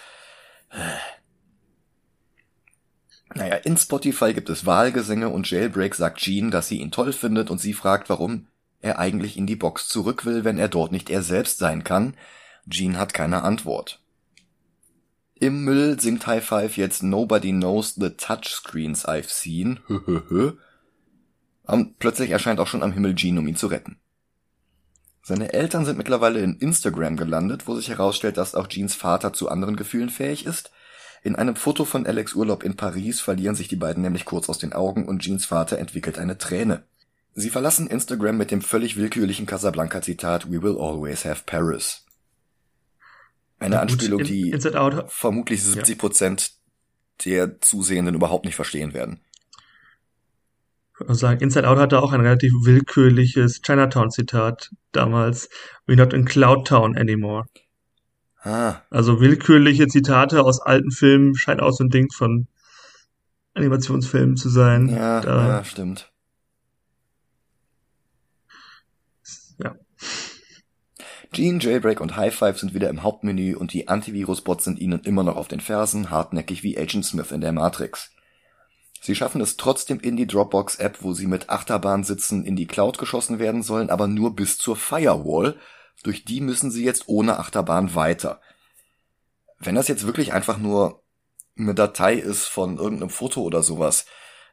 [3.34, 7.50] Naja, in Spotify gibt es Wahlgesänge und Jailbreak sagt Jean, dass sie ihn toll findet
[7.50, 8.46] und sie fragt, warum
[8.80, 12.16] er eigentlich in die Box zurück will, wenn er dort nicht er selbst sein kann.
[12.68, 14.00] Jean hat keine Antwort.
[15.38, 19.80] Im Müll singt High Five jetzt Nobody Knows the Touchscreens I've Seen.
[21.66, 23.98] Und plötzlich erscheint auch schon am Himmel Jean, um ihn zu retten.
[25.22, 29.48] Seine Eltern sind mittlerweile in Instagram gelandet, wo sich herausstellt, dass auch Jeans Vater zu
[29.48, 30.70] anderen Gefühlen fähig ist.
[31.24, 34.58] In einem Foto von Alex Urlaub in Paris verlieren sich die beiden nämlich kurz aus
[34.58, 36.84] den Augen und Jeans Vater entwickelt eine Träne.
[37.34, 42.04] Sie verlassen Instagram mit dem völlig willkürlichen Casablanca-Zitat We will always have Paris.
[43.58, 44.56] Eine Anspielung, die
[45.08, 46.52] vermutlich 70 Prozent
[47.24, 49.20] der Zusehenden überhaupt nicht verstehen werden.
[51.08, 55.48] Sagen, Inside Out hatte auch ein relativ willkürliches Chinatown-Zitat damals.
[55.86, 57.44] We're not in Cloud Town anymore.
[58.42, 62.46] Ah, Also willkürliche Zitate aus alten Filmen scheint auch so ein Ding von
[63.54, 64.88] Animationsfilmen zu sein.
[64.88, 66.10] ja, Da, ja, stimmt.
[69.58, 69.74] ja.
[71.32, 75.24] Gene, Jailbreak und High Five sind wieder im Hauptmenü und die Antivirus-Bots sind ihnen immer
[75.24, 78.12] noch auf den Fersen, hartnäckig wie Agent Smith in der Matrix.
[79.00, 82.98] Sie schaffen es trotzdem in die Dropbox-App, wo sie mit Achterbahn sitzen, in die Cloud
[82.98, 85.56] geschossen werden sollen, aber nur bis zur Firewall.
[86.02, 88.40] Durch die müssen sie jetzt ohne Achterbahn weiter.
[89.58, 91.02] Wenn das jetzt wirklich einfach nur
[91.58, 94.06] eine Datei ist von irgendeinem Foto oder sowas,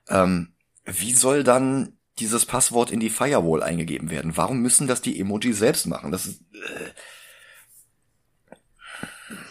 [0.07, 0.53] ähm,
[0.85, 4.37] wie soll dann dieses Passwort in die Firewall eingegeben werden?
[4.37, 6.11] Warum müssen das die Emoji selbst machen?
[6.11, 6.91] Das ist, äh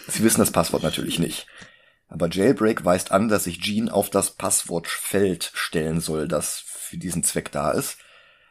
[0.09, 1.47] Sie wissen das Passwort natürlich nicht.
[2.13, 7.25] Aber Jailbreak weist an, dass sich Jean auf das Passwortfeld stellen soll, das für diesen
[7.25, 7.97] Zweck da ist.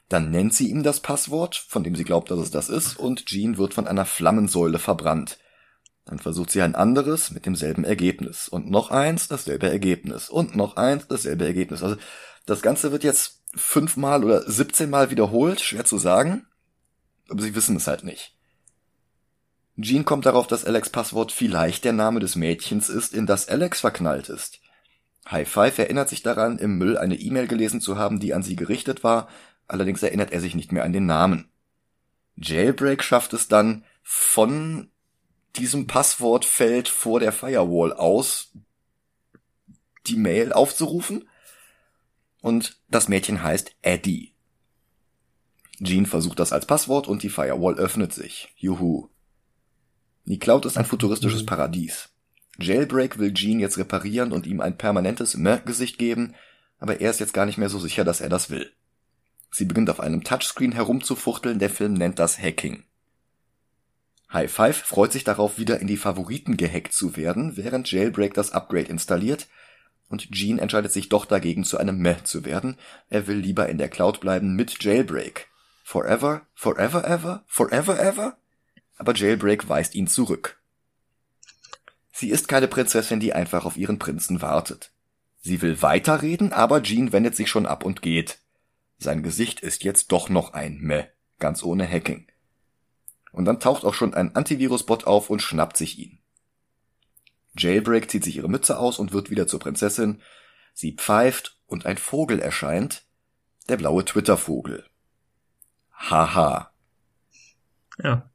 [0.09, 3.27] Dann nennt sie ihm das Passwort, von dem sie glaubt, dass es das ist, und
[3.27, 5.37] Jean wird von einer Flammensäule verbrannt.
[6.05, 8.49] Dann versucht sie ein anderes mit demselben Ergebnis.
[8.49, 10.31] Und noch eins, dasselbe Ergebnis.
[10.31, 11.83] Und noch eins, dasselbe Ergebnis.
[11.83, 11.97] Also
[12.47, 16.47] das Ganze wird jetzt fünfmal oder 17 Mal wiederholt, schwer zu sagen.
[17.29, 18.35] Aber sie wissen es halt nicht.
[19.81, 23.81] Jean kommt darauf, dass Alex Passwort vielleicht der Name des Mädchens ist, in das Alex
[23.81, 24.59] verknallt ist.
[25.29, 28.55] High Five erinnert sich daran, im Müll eine E-Mail gelesen zu haben, die an sie
[28.55, 29.27] gerichtet war,
[29.67, 31.49] allerdings erinnert er sich nicht mehr an den Namen.
[32.37, 34.89] Jailbreak schafft es dann, von
[35.55, 38.53] diesem Passwortfeld vor der Firewall aus
[40.07, 41.29] die Mail aufzurufen
[42.41, 44.33] und das Mädchen heißt Eddie.
[45.83, 48.53] Jean versucht das als Passwort und die Firewall öffnet sich.
[48.55, 49.09] Juhu.
[50.31, 52.07] Die Cloud ist ein futuristisches Paradies.
[52.57, 56.35] Jailbreak will Jean jetzt reparieren und ihm ein permanentes Meh-Gesicht geben,
[56.79, 58.71] aber er ist jetzt gar nicht mehr so sicher, dass er das will.
[59.51, 62.85] Sie beginnt auf einem Touchscreen herumzufuchteln, der Film nennt das Hacking.
[64.31, 68.53] High Five freut sich darauf, wieder in die Favoriten gehackt zu werden, während Jailbreak das
[68.53, 69.49] Upgrade installiert,
[70.07, 72.77] und Jean entscheidet sich doch dagegen, zu einem Meh zu werden.
[73.09, 75.49] Er will lieber in der Cloud bleiben mit Jailbreak.
[75.83, 78.37] Forever, forever ever, forever ever?
[79.01, 80.61] Aber Jailbreak weist ihn zurück.
[82.11, 84.91] Sie ist keine Prinzessin, die einfach auf ihren Prinzen wartet.
[85.39, 88.37] Sie will weiterreden, aber Jean wendet sich schon ab und geht.
[88.99, 91.05] Sein Gesicht ist jetzt doch noch ein Meh,
[91.39, 92.27] ganz ohne Hacking.
[93.31, 96.19] Und dann taucht auch schon ein Antivirus-Bot auf und schnappt sich ihn.
[97.57, 100.21] Jailbreak zieht sich ihre Mütze aus und wird wieder zur Prinzessin.
[100.75, 103.07] Sie pfeift und ein Vogel erscheint.
[103.67, 104.85] Der blaue Twitter-Vogel.
[105.91, 106.71] Haha.
[107.97, 108.30] Ja.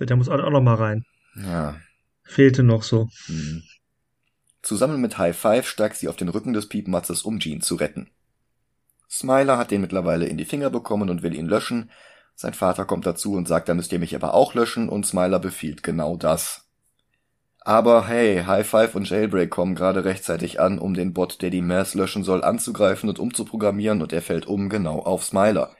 [0.00, 1.04] Der muss auch noch mal rein.
[1.36, 1.76] Ja.
[2.24, 3.08] Fehlte noch so.
[3.26, 3.62] Hm.
[4.62, 8.10] Zusammen mit High Five steigt sie auf den Rücken des Piepmatzes, um Jean zu retten.
[9.10, 11.90] Smiler hat den mittlerweile in die Finger bekommen und will ihn löschen.
[12.34, 15.38] Sein Vater kommt dazu und sagt, da müsst ihr mich aber auch löschen und Smiler
[15.38, 16.68] befiehlt genau das.
[17.60, 21.62] Aber hey, High Five und Jailbreak kommen gerade rechtzeitig an, um den Bot, der die
[21.62, 25.74] Mass löschen soll, anzugreifen und umzuprogrammieren und er fällt um genau auf Smiler.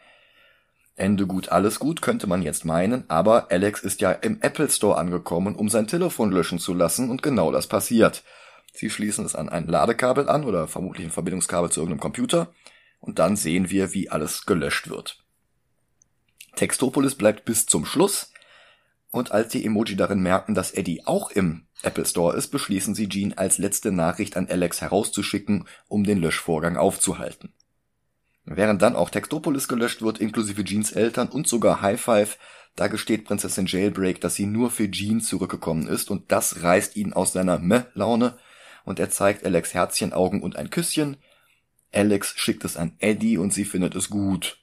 [0.96, 4.96] Ende gut, alles gut, könnte man jetzt meinen, aber Alex ist ja im Apple Store
[4.96, 8.22] angekommen, um sein Telefon löschen zu lassen und genau das passiert.
[8.72, 12.52] Sie schließen es an ein Ladekabel an oder vermutlich ein Verbindungskabel zu irgendeinem Computer
[13.00, 15.24] und dann sehen wir, wie alles gelöscht wird.
[16.54, 18.32] Textopolis bleibt bis zum Schluss
[19.10, 23.08] und als die Emoji darin merken, dass Eddie auch im Apple Store ist, beschließen sie
[23.08, 27.52] Jean als letzte Nachricht an Alex herauszuschicken, um den Löschvorgang aufzuhalten.
[28.46, 32.38] Während dann auch Textopolis gelöscht wird, inklusive Jeans Eltern und sogar High Five,
[32.76, 37.12] da gesteht Prinzessin Jailbreak, dass sie nur für Jean zurückgekommen ist und das reißt ihn
[37.12, 38.36] aus seiner Meh-Laune
[38.84, 41.16] und er zeigt Alex Herzchenaugen und ein Küsschen.
[41.92, 44.58] Alex schickt es an Eddie und sie findet es gut.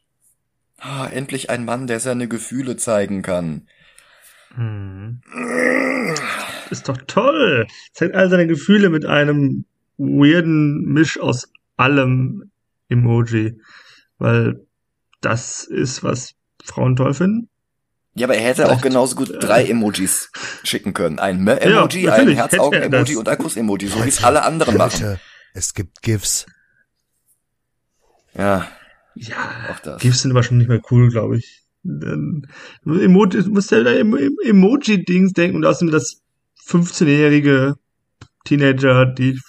[0.78, 3.68] Ah, endlich ein Mann, der seine Gefühle zeigen kann.
[4.56, 5.22] Hm.
[6.70, 7.68] Ist doch toll.
[7.94, 9.66] Zeigt all seine Gefühle mit einem
[9.98, 12.51] weirden Misch aus allem
[12.92, 13.60] Emoji.
[14.18, 14.68] Weil
[15.22, 17.50] das ist, was Frauen toll finden.
[18.14, 18.80] Ja, aber er hätte Vielleicht.
[18.80, 20.32] auch genauso gut drei Emojis
[20.64, 21.18] schicken können.
[21.18, 25.18] Ein Me-Emoji, ja, ein Herzaugen-Emoji und ein Kuss-Emoji, so wie es alle anderen machen.
[25.54, 26.46] Es gibt GIFs.
[28.34, 28.68] Ja.
[29.16, 29.38] Ja,
[29.72, 30.02] auch das.
[30.02, 31.64] GIFs sind aber schon nicht mehr cool, glaube ich.
[31.84, 36.22] Emoji, du musst ja da Emoji-Dings denken und außerdem das
[36.68, 37.76] 15-jährige
[38.44, 39.40] Teenager, die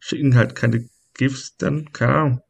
[0.00, 2.42] schicken halt keine GIFs, dann, keine Ahnung.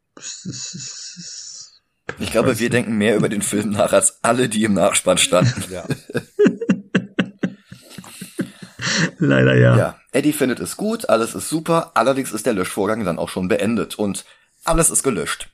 [2.19, 5.65] Ich glaube, wir denken mehr über den Film nach als alle, die im Nachspann standen.
[5.71, 5.85] Ja.
[9.19, 9.77] Leider ja.
[9.77, 13.49] Ja, Eddie findet es gut, alles ist super, allerdings ist der Löschvorgang dann auch schon
[13.49, 14.25] beendet und
[14.65, 15.49] alles ist gelöscht.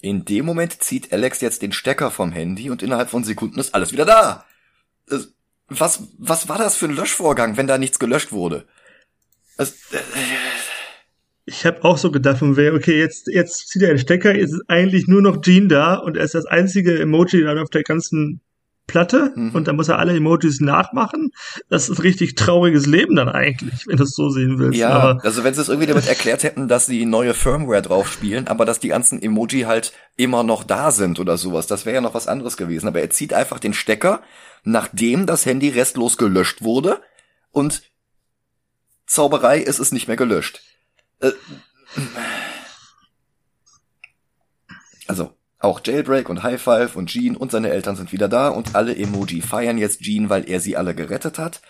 [0.00, 3.74] In dem Moment zieht Alex jetzt den Stecker vom Handy und innerhalb von Sekunden ist
[3.74, 4.44] alles wieder da.
[5.68, 8.66] Was, was war das für ein Löschvorgang, wenn da nichts gelöscht wurde?
[9.56, 9.98] Es, äh,
[11.46, 14.52] ich habe auch so gedacht, von wer, okay, jetzt, jetzt zieht er den Stecker, jetzt
[14.52, 17.84] ist eigentlich nur noch Gene da und er ist das einzige Emoji dann auf der
[17.84, 18.40] ganzen
[18.88, 19.50] Platte mhm.
[19.50, 21.30] und dann muss er alle Emojis nachmachen.
[21.68, 24.78] Das ist ein richtig trauriges Leben dann eigentlich, wenn du es so sehen willst.
[24.78, 28.10] Ja, aber also wenn sie es irgendwie damit erklärt hätten, dass sie neue Firmware drauf
[28.10, 31.96] spielen, aber dass die ganzen Emoji halt immer noch da sind oder sowas, das wäre
[31.96, 32.88] ja noch was anderes gewesen.
[32.88, 34.20] Aber er zieht einfach den Stecker,
[34.64, 37.00] nachdem das Handy restlos gelöscht wurde
[37.50, 37.82] und
[39.06, 40.60] Zauberei ist es nicht mehr gelöscht.
[41.20, 41.32] Äh,
[45.08, 48.74] also, auch Jailbreak und High Five und Gene und seine Eltern sind wieder da und
[48.74, 51.60] alle Emoji feiern jetzt Gene, weil er sie alle gerettet hat.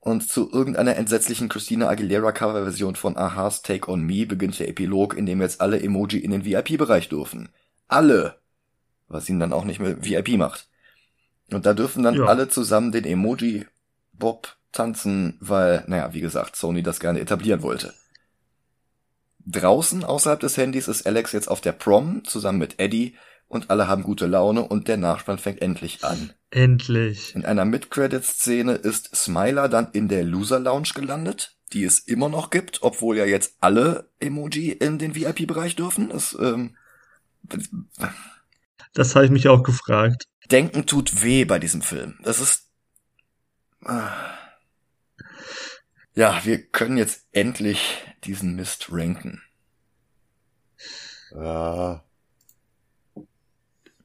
[0.00, 5.16] Und zu irgendeiner entsetzlichen Christina Aguilera Coverversion von Aha's Take on Me beginnt der Epilog,
[5.16, 7.50] in dem jetzt alle Emoji in den VIP-Bereich dürfen.
[7.86, 8.40] Alle!
[9.06, 10.68] Was ihn dann auch nicht mehr VIP macht.
[11.52, 12.24] Und da dürfen dann ja.
[12.24, 13.66] alle zusammen den Emoji
[14.12, 17.94] Bob tanzen, weil, naja, wie gesagt, Sony das gerne etablieren wollte.
[19.46, 23.16] Draußen außerhalb des Handys ist Alex jetzt auf der Prom zusammen mit Eddie
[23.48, 26.32] und alle haben gute Laune und der Nachspann fängt endlich an.
[26.50, 27.34] Endlich.
[27.34, 32.50] In einer Mid-Credits-Szene ist Smiler dann in der Loser Lounge gelandet, die es immer noch
[32.50, 36.08] gibt, obwohl ja jetzt alle Emoji in den VIP-Bereich dürfen.
[36.10, 36.76] Das, ähm,
[38.94, 40.24] das habe ich mich auch gefragt.
[40.50, 42.18] Denken tut weh bei diesem Film.
[42.22, 42.70] Das ist.
[43.84, 44.12] Ah.
[46.14, 49.42] Ja, wir können jetzt endlich diesen Mist ranken.
[51.34, 52.04] Ja.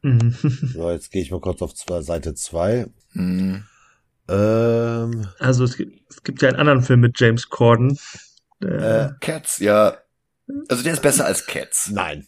[0.02, 2.88] so, jetzt gehe ich mal kurz auf Seite 2.
[3.14, 3.66] Mhm.
[4.30, 8.00] Ähm, also es gibt, es gibt ja einen anderen Film mit James Corden.
[8.62, 9.98] Äh, Cats, ja.
[10.70, 11.90] Also der ist besser als Cats.
[11.90, 12.26] Nein.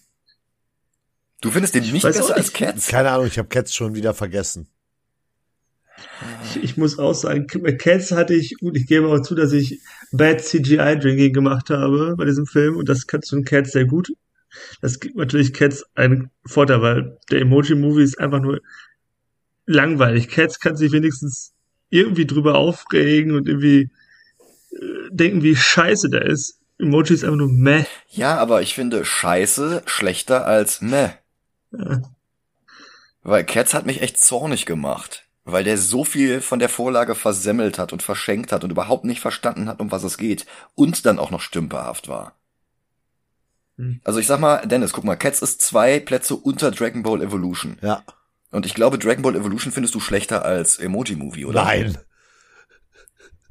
[1.41, 2.87] Du findest den nicht besser als Cats?
[2.87, 4.67] Keine Ahnung, ich habe Cats schon wieder vergessen.
[6.43, 9.81] Ich, ich muss auch sagen, Cats hatte ich, gut, ich gebe auch zu, dass ich
[10.11, 13.85] Bad CGI Drinking gemacht habe bei diesem Film und das kannst du in Cats sehr
[13.85, 14.11] gut.
[14.81, 18.61] Das gibt natürlich Cats einen Vorteil, weil der Emoji-Movie ist einfach nur
[19.65, 20.29] langweilig.
[20.29, 21.53] Cats kann sich wenigstens
[21.89, 23.91] irgendwie drüber aufregen und irgendwie
[24.71, 26.59] äh, denken, wie scheiße der ist.
[26.79, 27.85] Emoji ist einfach nur meh.
[28.07, 31.09] Ja, aber ich finde scheiße schlechter als meh.
[31.71, 32.01] Ja.
[33.21, 37.79] Weil Cats hat mich echt zornig gemacht weil der so viel von der Vorlage versemmelt
[37.79, 41.19] hat und verschenkt hat und überhaupt nicht verstanden hat, um was es geht und dann
[41.19, 42.35] auch noch stümperhaft war.
[43.77, 44.01] Hm.
[44.03, 47.77] Also ich sag mal, Dennis, guck mal, Cats ist zwei Plätze unter Dragon Ball Evolution.
[47.81, 48.03] Ja.
[48.51, 51.63] Und ich glaube, Dragon Ball Evolution findest du schlechter als Emoji Movie, oder?
[51.63, 51.97] Nein.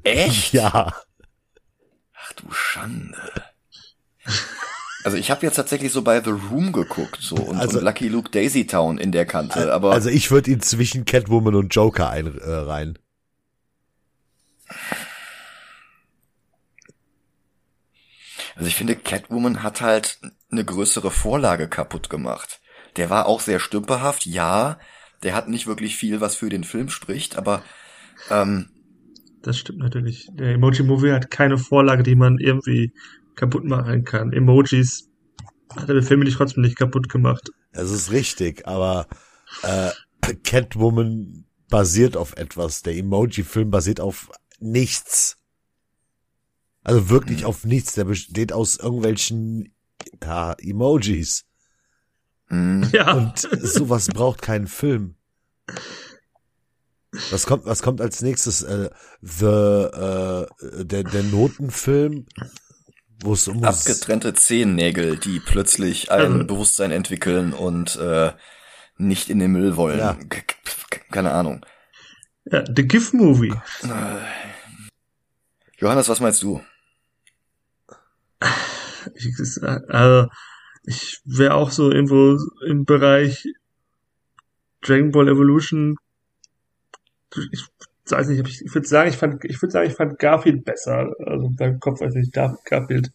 [0.03, 0.53] Echt?
[0.53, 0.93] Ja.
[2.13, 3.17] Ach du Schande.
[5.09, 8.07] Also ich habe jetzt tatsächlich so bei The Room geguckt so und, Also- und Lucky
[8.09, 12.09] Luke Daisy Town in der Kante, aber also ich würde ihn zwischen Catwoman und Joker
[12.11, 12.99] ein, äh, rein.
[18.55, 20.19] Also ich finde, Catwoman hat halt
[20.51, 22.59] eine größere Vorlage kaputt gemacht.
[22.97, 24.79] Der war auch sehr stümperhaft, ja.
[25.23, 27.63] Der hat nicht wirklich viel, was für den Film spricht, aber
[28.29, 28.69] ähm,
[29.41, 30.27] Das stimmt natürlich.
[30.33, 32.91] Der Emoji-Movie hat keine Vorlage, die man irgendwie
[33.39, 34.33] kaputt machen kann.
[34.33, 35.09] Emojis
[35.75, 37.49] hat er den Film nicht trotzdem nicht kaputt gemacht.
[37.71, 39.07] Das ist richtig, aber
[39.63, 39.89] äh,
[40.43, 42.81] Catwoman basiert auf etwas.
[42.81, 44.29] Der Emoji-Film basiert auf
[44.59, 45.37] nichts.
[46.83, 47.93] Also wirklich auf nichts.
[47.93, 49.73] Der besteht aus irgendwelchen
[50.23, 51.45] ja, Emojis.
[52.49, 53.13] mh, Ja.
[53.13, 55.15] Und sowas braucht keinen Film.
[57.31, 58.61] Was kommt, was kommt als nächstes?
[58.61, 58.89] Äh,
[59.21, 60.45] the, äh,
[60.85, 62.25] der, der Notenfilm,
[63.21, 68.31] wo es um abgetrennte Zehennägel, die plötzlich ein Bewusstsein entwickeln und äh,
[68.97, 69.99] nicht in den Müll wollen.
[69.99, 70.17] Ja.
[71.11, 71.65] Keine Ahnung.
[72.45, 73.53] ja The GIF-Movie.
[75.77, 76.61] Johannes, was meinst du?
[79.15, 80.29] Ich, also,
[80.83, 83.47] ich wäre auch so irgendwo im Bereich
[84.81, 85.97] Dragon Ball Evolution.
[87.51, 87.65] Ich
[88.11, 91.13] weiß nicht, ich, ich würde sagen, ich fand, ich würde sagen, ich fand Garfield besser.
[91.25, 93.11] Also beim Kopf, als ich Gar- Garfield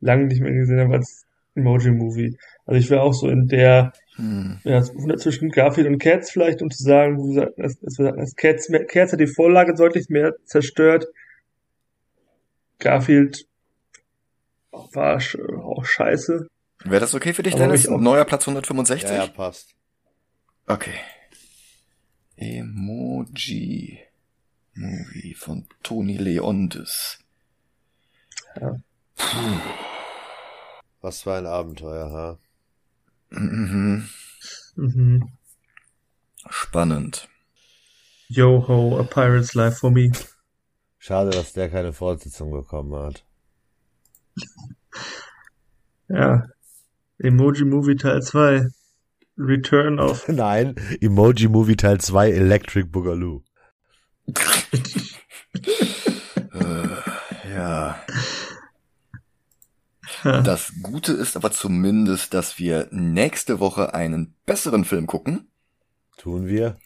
[0.00, 1.24] lange nicht mehr gesehen habe als
[1.54, 2.36] Emoji-Movie.
[2.66, 4.58] Also ich wäre auch so in der, Hm.
[4.64, 9.26] ja, zwischen Garfield und Cats vielleicht, um zu sagen, dass, dass, Cats, Cats hat die
[9.26, 11.06] Vorlage deutlich mehr zerstört.
[12.78, 13.46] Garfield
[14.70, 15.20] war
[15.64, 16.46] auch scheiße.
[16.84, 17.82] Wäre das okay für dich, Dennis?
[17.82, 19.08] ich auch- Neuer Platz 165?
[19.10, 19.74] Ja, ja, passt.
[20.66, 20.94] Okay.
[22.36, 23.98] Emoji
[24.78, 27.18] Movie von Toni Leondes.
[31.00, 32.38] Was für ein Abenteuer, ha?
[33.30, 34.08] Mhm.
[34.76, 35.32] Mhm.
[36.48, 37.28] Spannend.
[38.28, 40.12] Yo ho, a pirate's life for me.
[40.98, 43.24] Schade, dass der keine Fortsetzung bekommen hat.
[46.08, 46.46] Ja.
[47.18, 48.68] Emoji Movie Teil 2.
[49.36, 50.28] Return of.
[50.28, 53.42] Nein, Emoji Movie Teil 2 Electric Boogaloo.
[56.52, 57.98] Äh, ja.
[60.24, 65.48] Das Gute ist aber zumindest, dass wir nächste Woche einen besseren Film gucken,
[66.16, 66.76] Tun wir?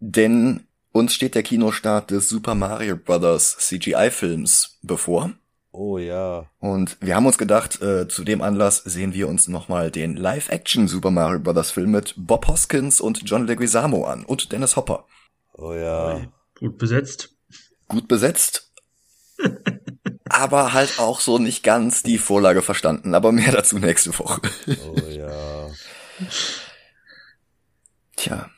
[0.00, 3.56] denn uns steht der Kinostart des Super Mario Bros.
[3.58, 5.32] CGI-Films bevor.
[5.72, 6.46] Oh ja.
[6.60, 10.88] Und wir haben uns gedacht, äh, zu dem Anlass sehen wir uns nochmal den Live-Action
[10.88, 11.70] Super Mario Bros.
[11.70, 15.04] Film mit Bob Hoskins und John Leguizamo an und Dennis Hopper.
[15.54, 16.20] Oh ja.
[16.58, 17.30] Gut besetzt.
[17.86, 18.72] Gut besetzt,
[20.28, 23.14] aber halt auch so nicht ganz die Vorlage verstanden.
[23.14, 24.40] Aber mehr dazu nächste Woche.
[24.66, 25.70] Oh ja.
[28.16, 28.50] Tja,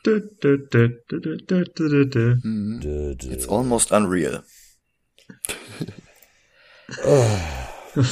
[3.29, 4.43] it's almost unreal.
[7.05, 7.25] Oh.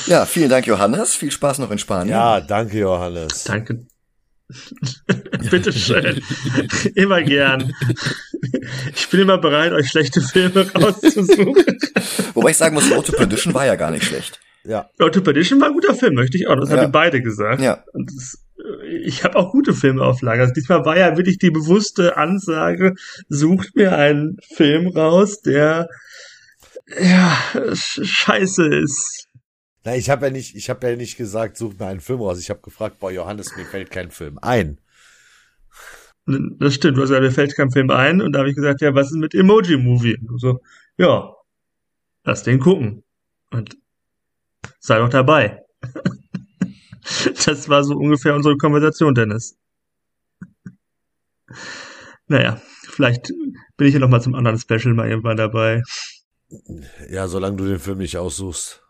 [0.06, 1.16] Ja, vielen Dank, Johannes.
[1.16, 2.10] Viel Spaß noch in Spanien.
[2.10, 3.46] Ja, danke Johannes.
[3.46, 3.88] Danke.
[5.52, 6.22] Bitteschön.
[6.96, 7.74] immer gern.
[8.96, 11.56] Ich bin immer bereit, euch schlechte Filme rauszusuchen.
[12.34, 14.40] Wobei ich sagen muss, Road to Perdition war ja gar nicht schlecht.
[14.64, 16.56] Ja, Road to Perdition war ein guter Film, möchte ich auch.
[16.56, 16.76] Das Ja.
[16.78, 17.62] haben wir beide gesagt.
[17.62, 20.42] Ja, Und das, äh, ich habe auch gute Filme auf Lager.
[20.42, 22.94] Also diesmal war ja wirklich die bewusste Ansage,
[23.30, 25.88] sucht mir einen Film raus, der
[27.00, 29.28] ja sch- scheiße ist.
[29.84, 32.40] Na, ich habe ja nicht, ich habe ja nicht gesagt, such mir einen Film raus.
[32.40, 34.80] Ich habe gefragt, boah, Johannes, mir fällt kein Film ein.
[36.26, 38.22] Das stimmt, du hast gesagt, mir fällt kein Film ein.
[38.22, 40.18] Und da habe ich gesagt, ja, was ist mit Emoji Movie?
[40.18, 40.62] Und du so,
[40.98, 41.34] ja,
[42.24, 43.04] lass den gucken.
[43.52, 43.78] Und
[44.80, 45.64] sei doch dabei.
[47.46, 49.58] Das war so ungefähr unsere Konversation, Dennis.
[52.28, 53.34] Naja, vielleicht
[53.78, 55.82] bin ich ja noch mal zum anderen Special mal irgendwann dabei.
[57.10, 58.84] Ja, solange du den Film nicht aussuchst.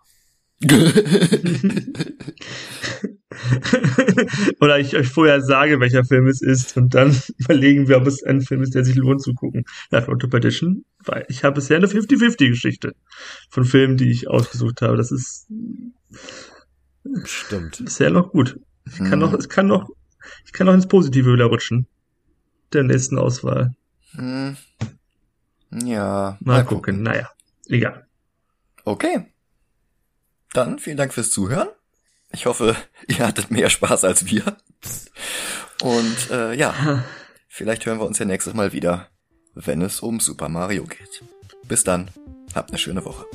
[4.59, 8.23] Oder ich euch vorher sage, welcher Film es ist und dann überlegen wir, ob es
[8.23, 9.63] ein Film ist, der sich lohnt zu gucken.
[9.91, 12.93] Nach Road to weil ich habe bisher eine 50-50-Geschichte
[13.49, 14.97] von Filmen, die ich ausgesucht habe.
[14.97, 15.47] Das ist
[17.23, 17.83] Stimmt.
[17.83, 18.59] bisher noch gut.
[18.85, 19.19] Ich kann Mhm.
[19.19, 19.89] noch, es kann noch,
[20.45, 21.87] ich kann noch ins Positive wieder rutschen.
[22.73, 23.75] Der nächsten Auswahl.
[24.11, 24.57] Hm.
[25.71, 27.03] Ja, Mal, gucken.
[27.03, 27.29] Naja,
[27.67, 28.05] egal.
[28.83, 29.25] Okay.
[30.53, 31.69] Dann vielen Dank fürs Zuhören.
[32.31, 32.75] Ich hoffe,
[33.07, 34.57] ihr hattet mehr Spaß als wir.
[35.81, 37.03] Und äh, ja,
[37.47, 39.07] vielleicht hören wir uns ja nächstes Mal wieder,
[39.53, 41.23] wenn es um Super Mario geht.
[41.67, 42.09] Bis dann.
[42.55, 43.25] Habt eine schöne Woche.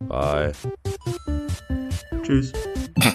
[0.00, 0.52] Bye.
[2.22, 2.52] Tschüss.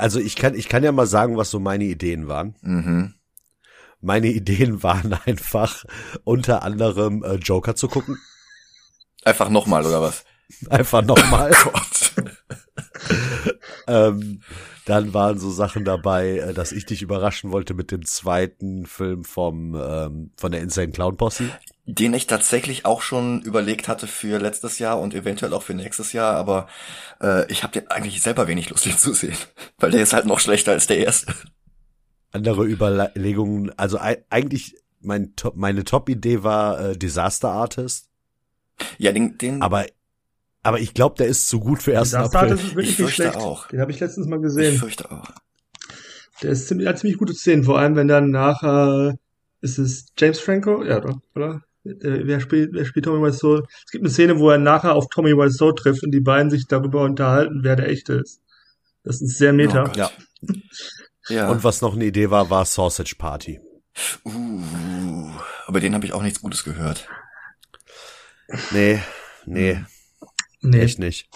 [0.00, 2.54] Also ich kann, ich kann ja mal sagen, was so meine Ideen waren.
[2.62, 3.14] Mhm.
[4.00, 5.84] Meine Ideen waren einfach
[6.24, 8.18] unter anderem äh, Joker zu gucken.
[9.24, 10.24] Einfach nochmal, oder was?
[10.70, 11.52] Einfach nochmal.
[11.62, 12.12] Gott.
[13.86, 14.40] ähm,
[14.86, 19.24] dann waren so Sachen dabei, äh, dass ich dich überraschen wollte mit dem zweiten Film
[19.24, 21.50] vom ähm, von der Insane Clown Posse.
[21.92, 26.12] Den ich tatsächlich auch schon überlegt hatte für letztes Jahr und eventuell auch für nächstes
[26.12, 26.68] Jahr, aber
[27.20, 29.36] äh, ich habe den eigentlich selber wenig Lust, den zu sehen.
[29.78, 31.34] Weil der ist halt noch schlechter als der erste.
[32.32, 38.08] Andere Überlegungen, also ei- eigentlich mein Top, meine Top-Idee war äh, Disaster Artist,
[38.98, 39.86] Ja, den, den aber
[40.62, 42.10] aber ich glaube, der ist zu gut für 1.
[42.10, 42.52] Das April.
[42.52, 43.36] ist wirklich Ich nicht fürchte schlecht.
[43.36, 43.66] auch.
[43.68, 44.76] Den habe ich letztens mal ich gesehen.
[44.78, 45.30] fürchte auch.
[46.42, 49.16] Der ist ziemlich, hat ziemlich gute Szenen, vor allem wenn dann nachher
[49.62, 51.62] ist es James Franco, ja doch, oder?
[52.02, 53.62] Äh, Wer spielt, wer spielt Tommy Wiseau?
[53.84, 56.66] Es gibt eine Szene, wo er nachher auf Tommy Wiseau trifft und die beiden sich
[56.66, 58.40] darüber unterhalten, wer der echte ist.
[59.04, 59.84] Das ist sehr meta.
[59.88, 59.96] Oh.
[59.96, 60.10] Ja.
[61.28, 61.48] Ja.
[61.48, 63.60] Und was noch eine Idee war, war Sausage Party.
[64.24, 65.30] uh,
[65.66, 67.08] aber den habe ich auch nichts Gutes gehört.
[68.72, 69.00] Nee,
[69.46, 69.84] nee,
[70.60, 70.80] nee.
[70.80, 71.28] echt nicht.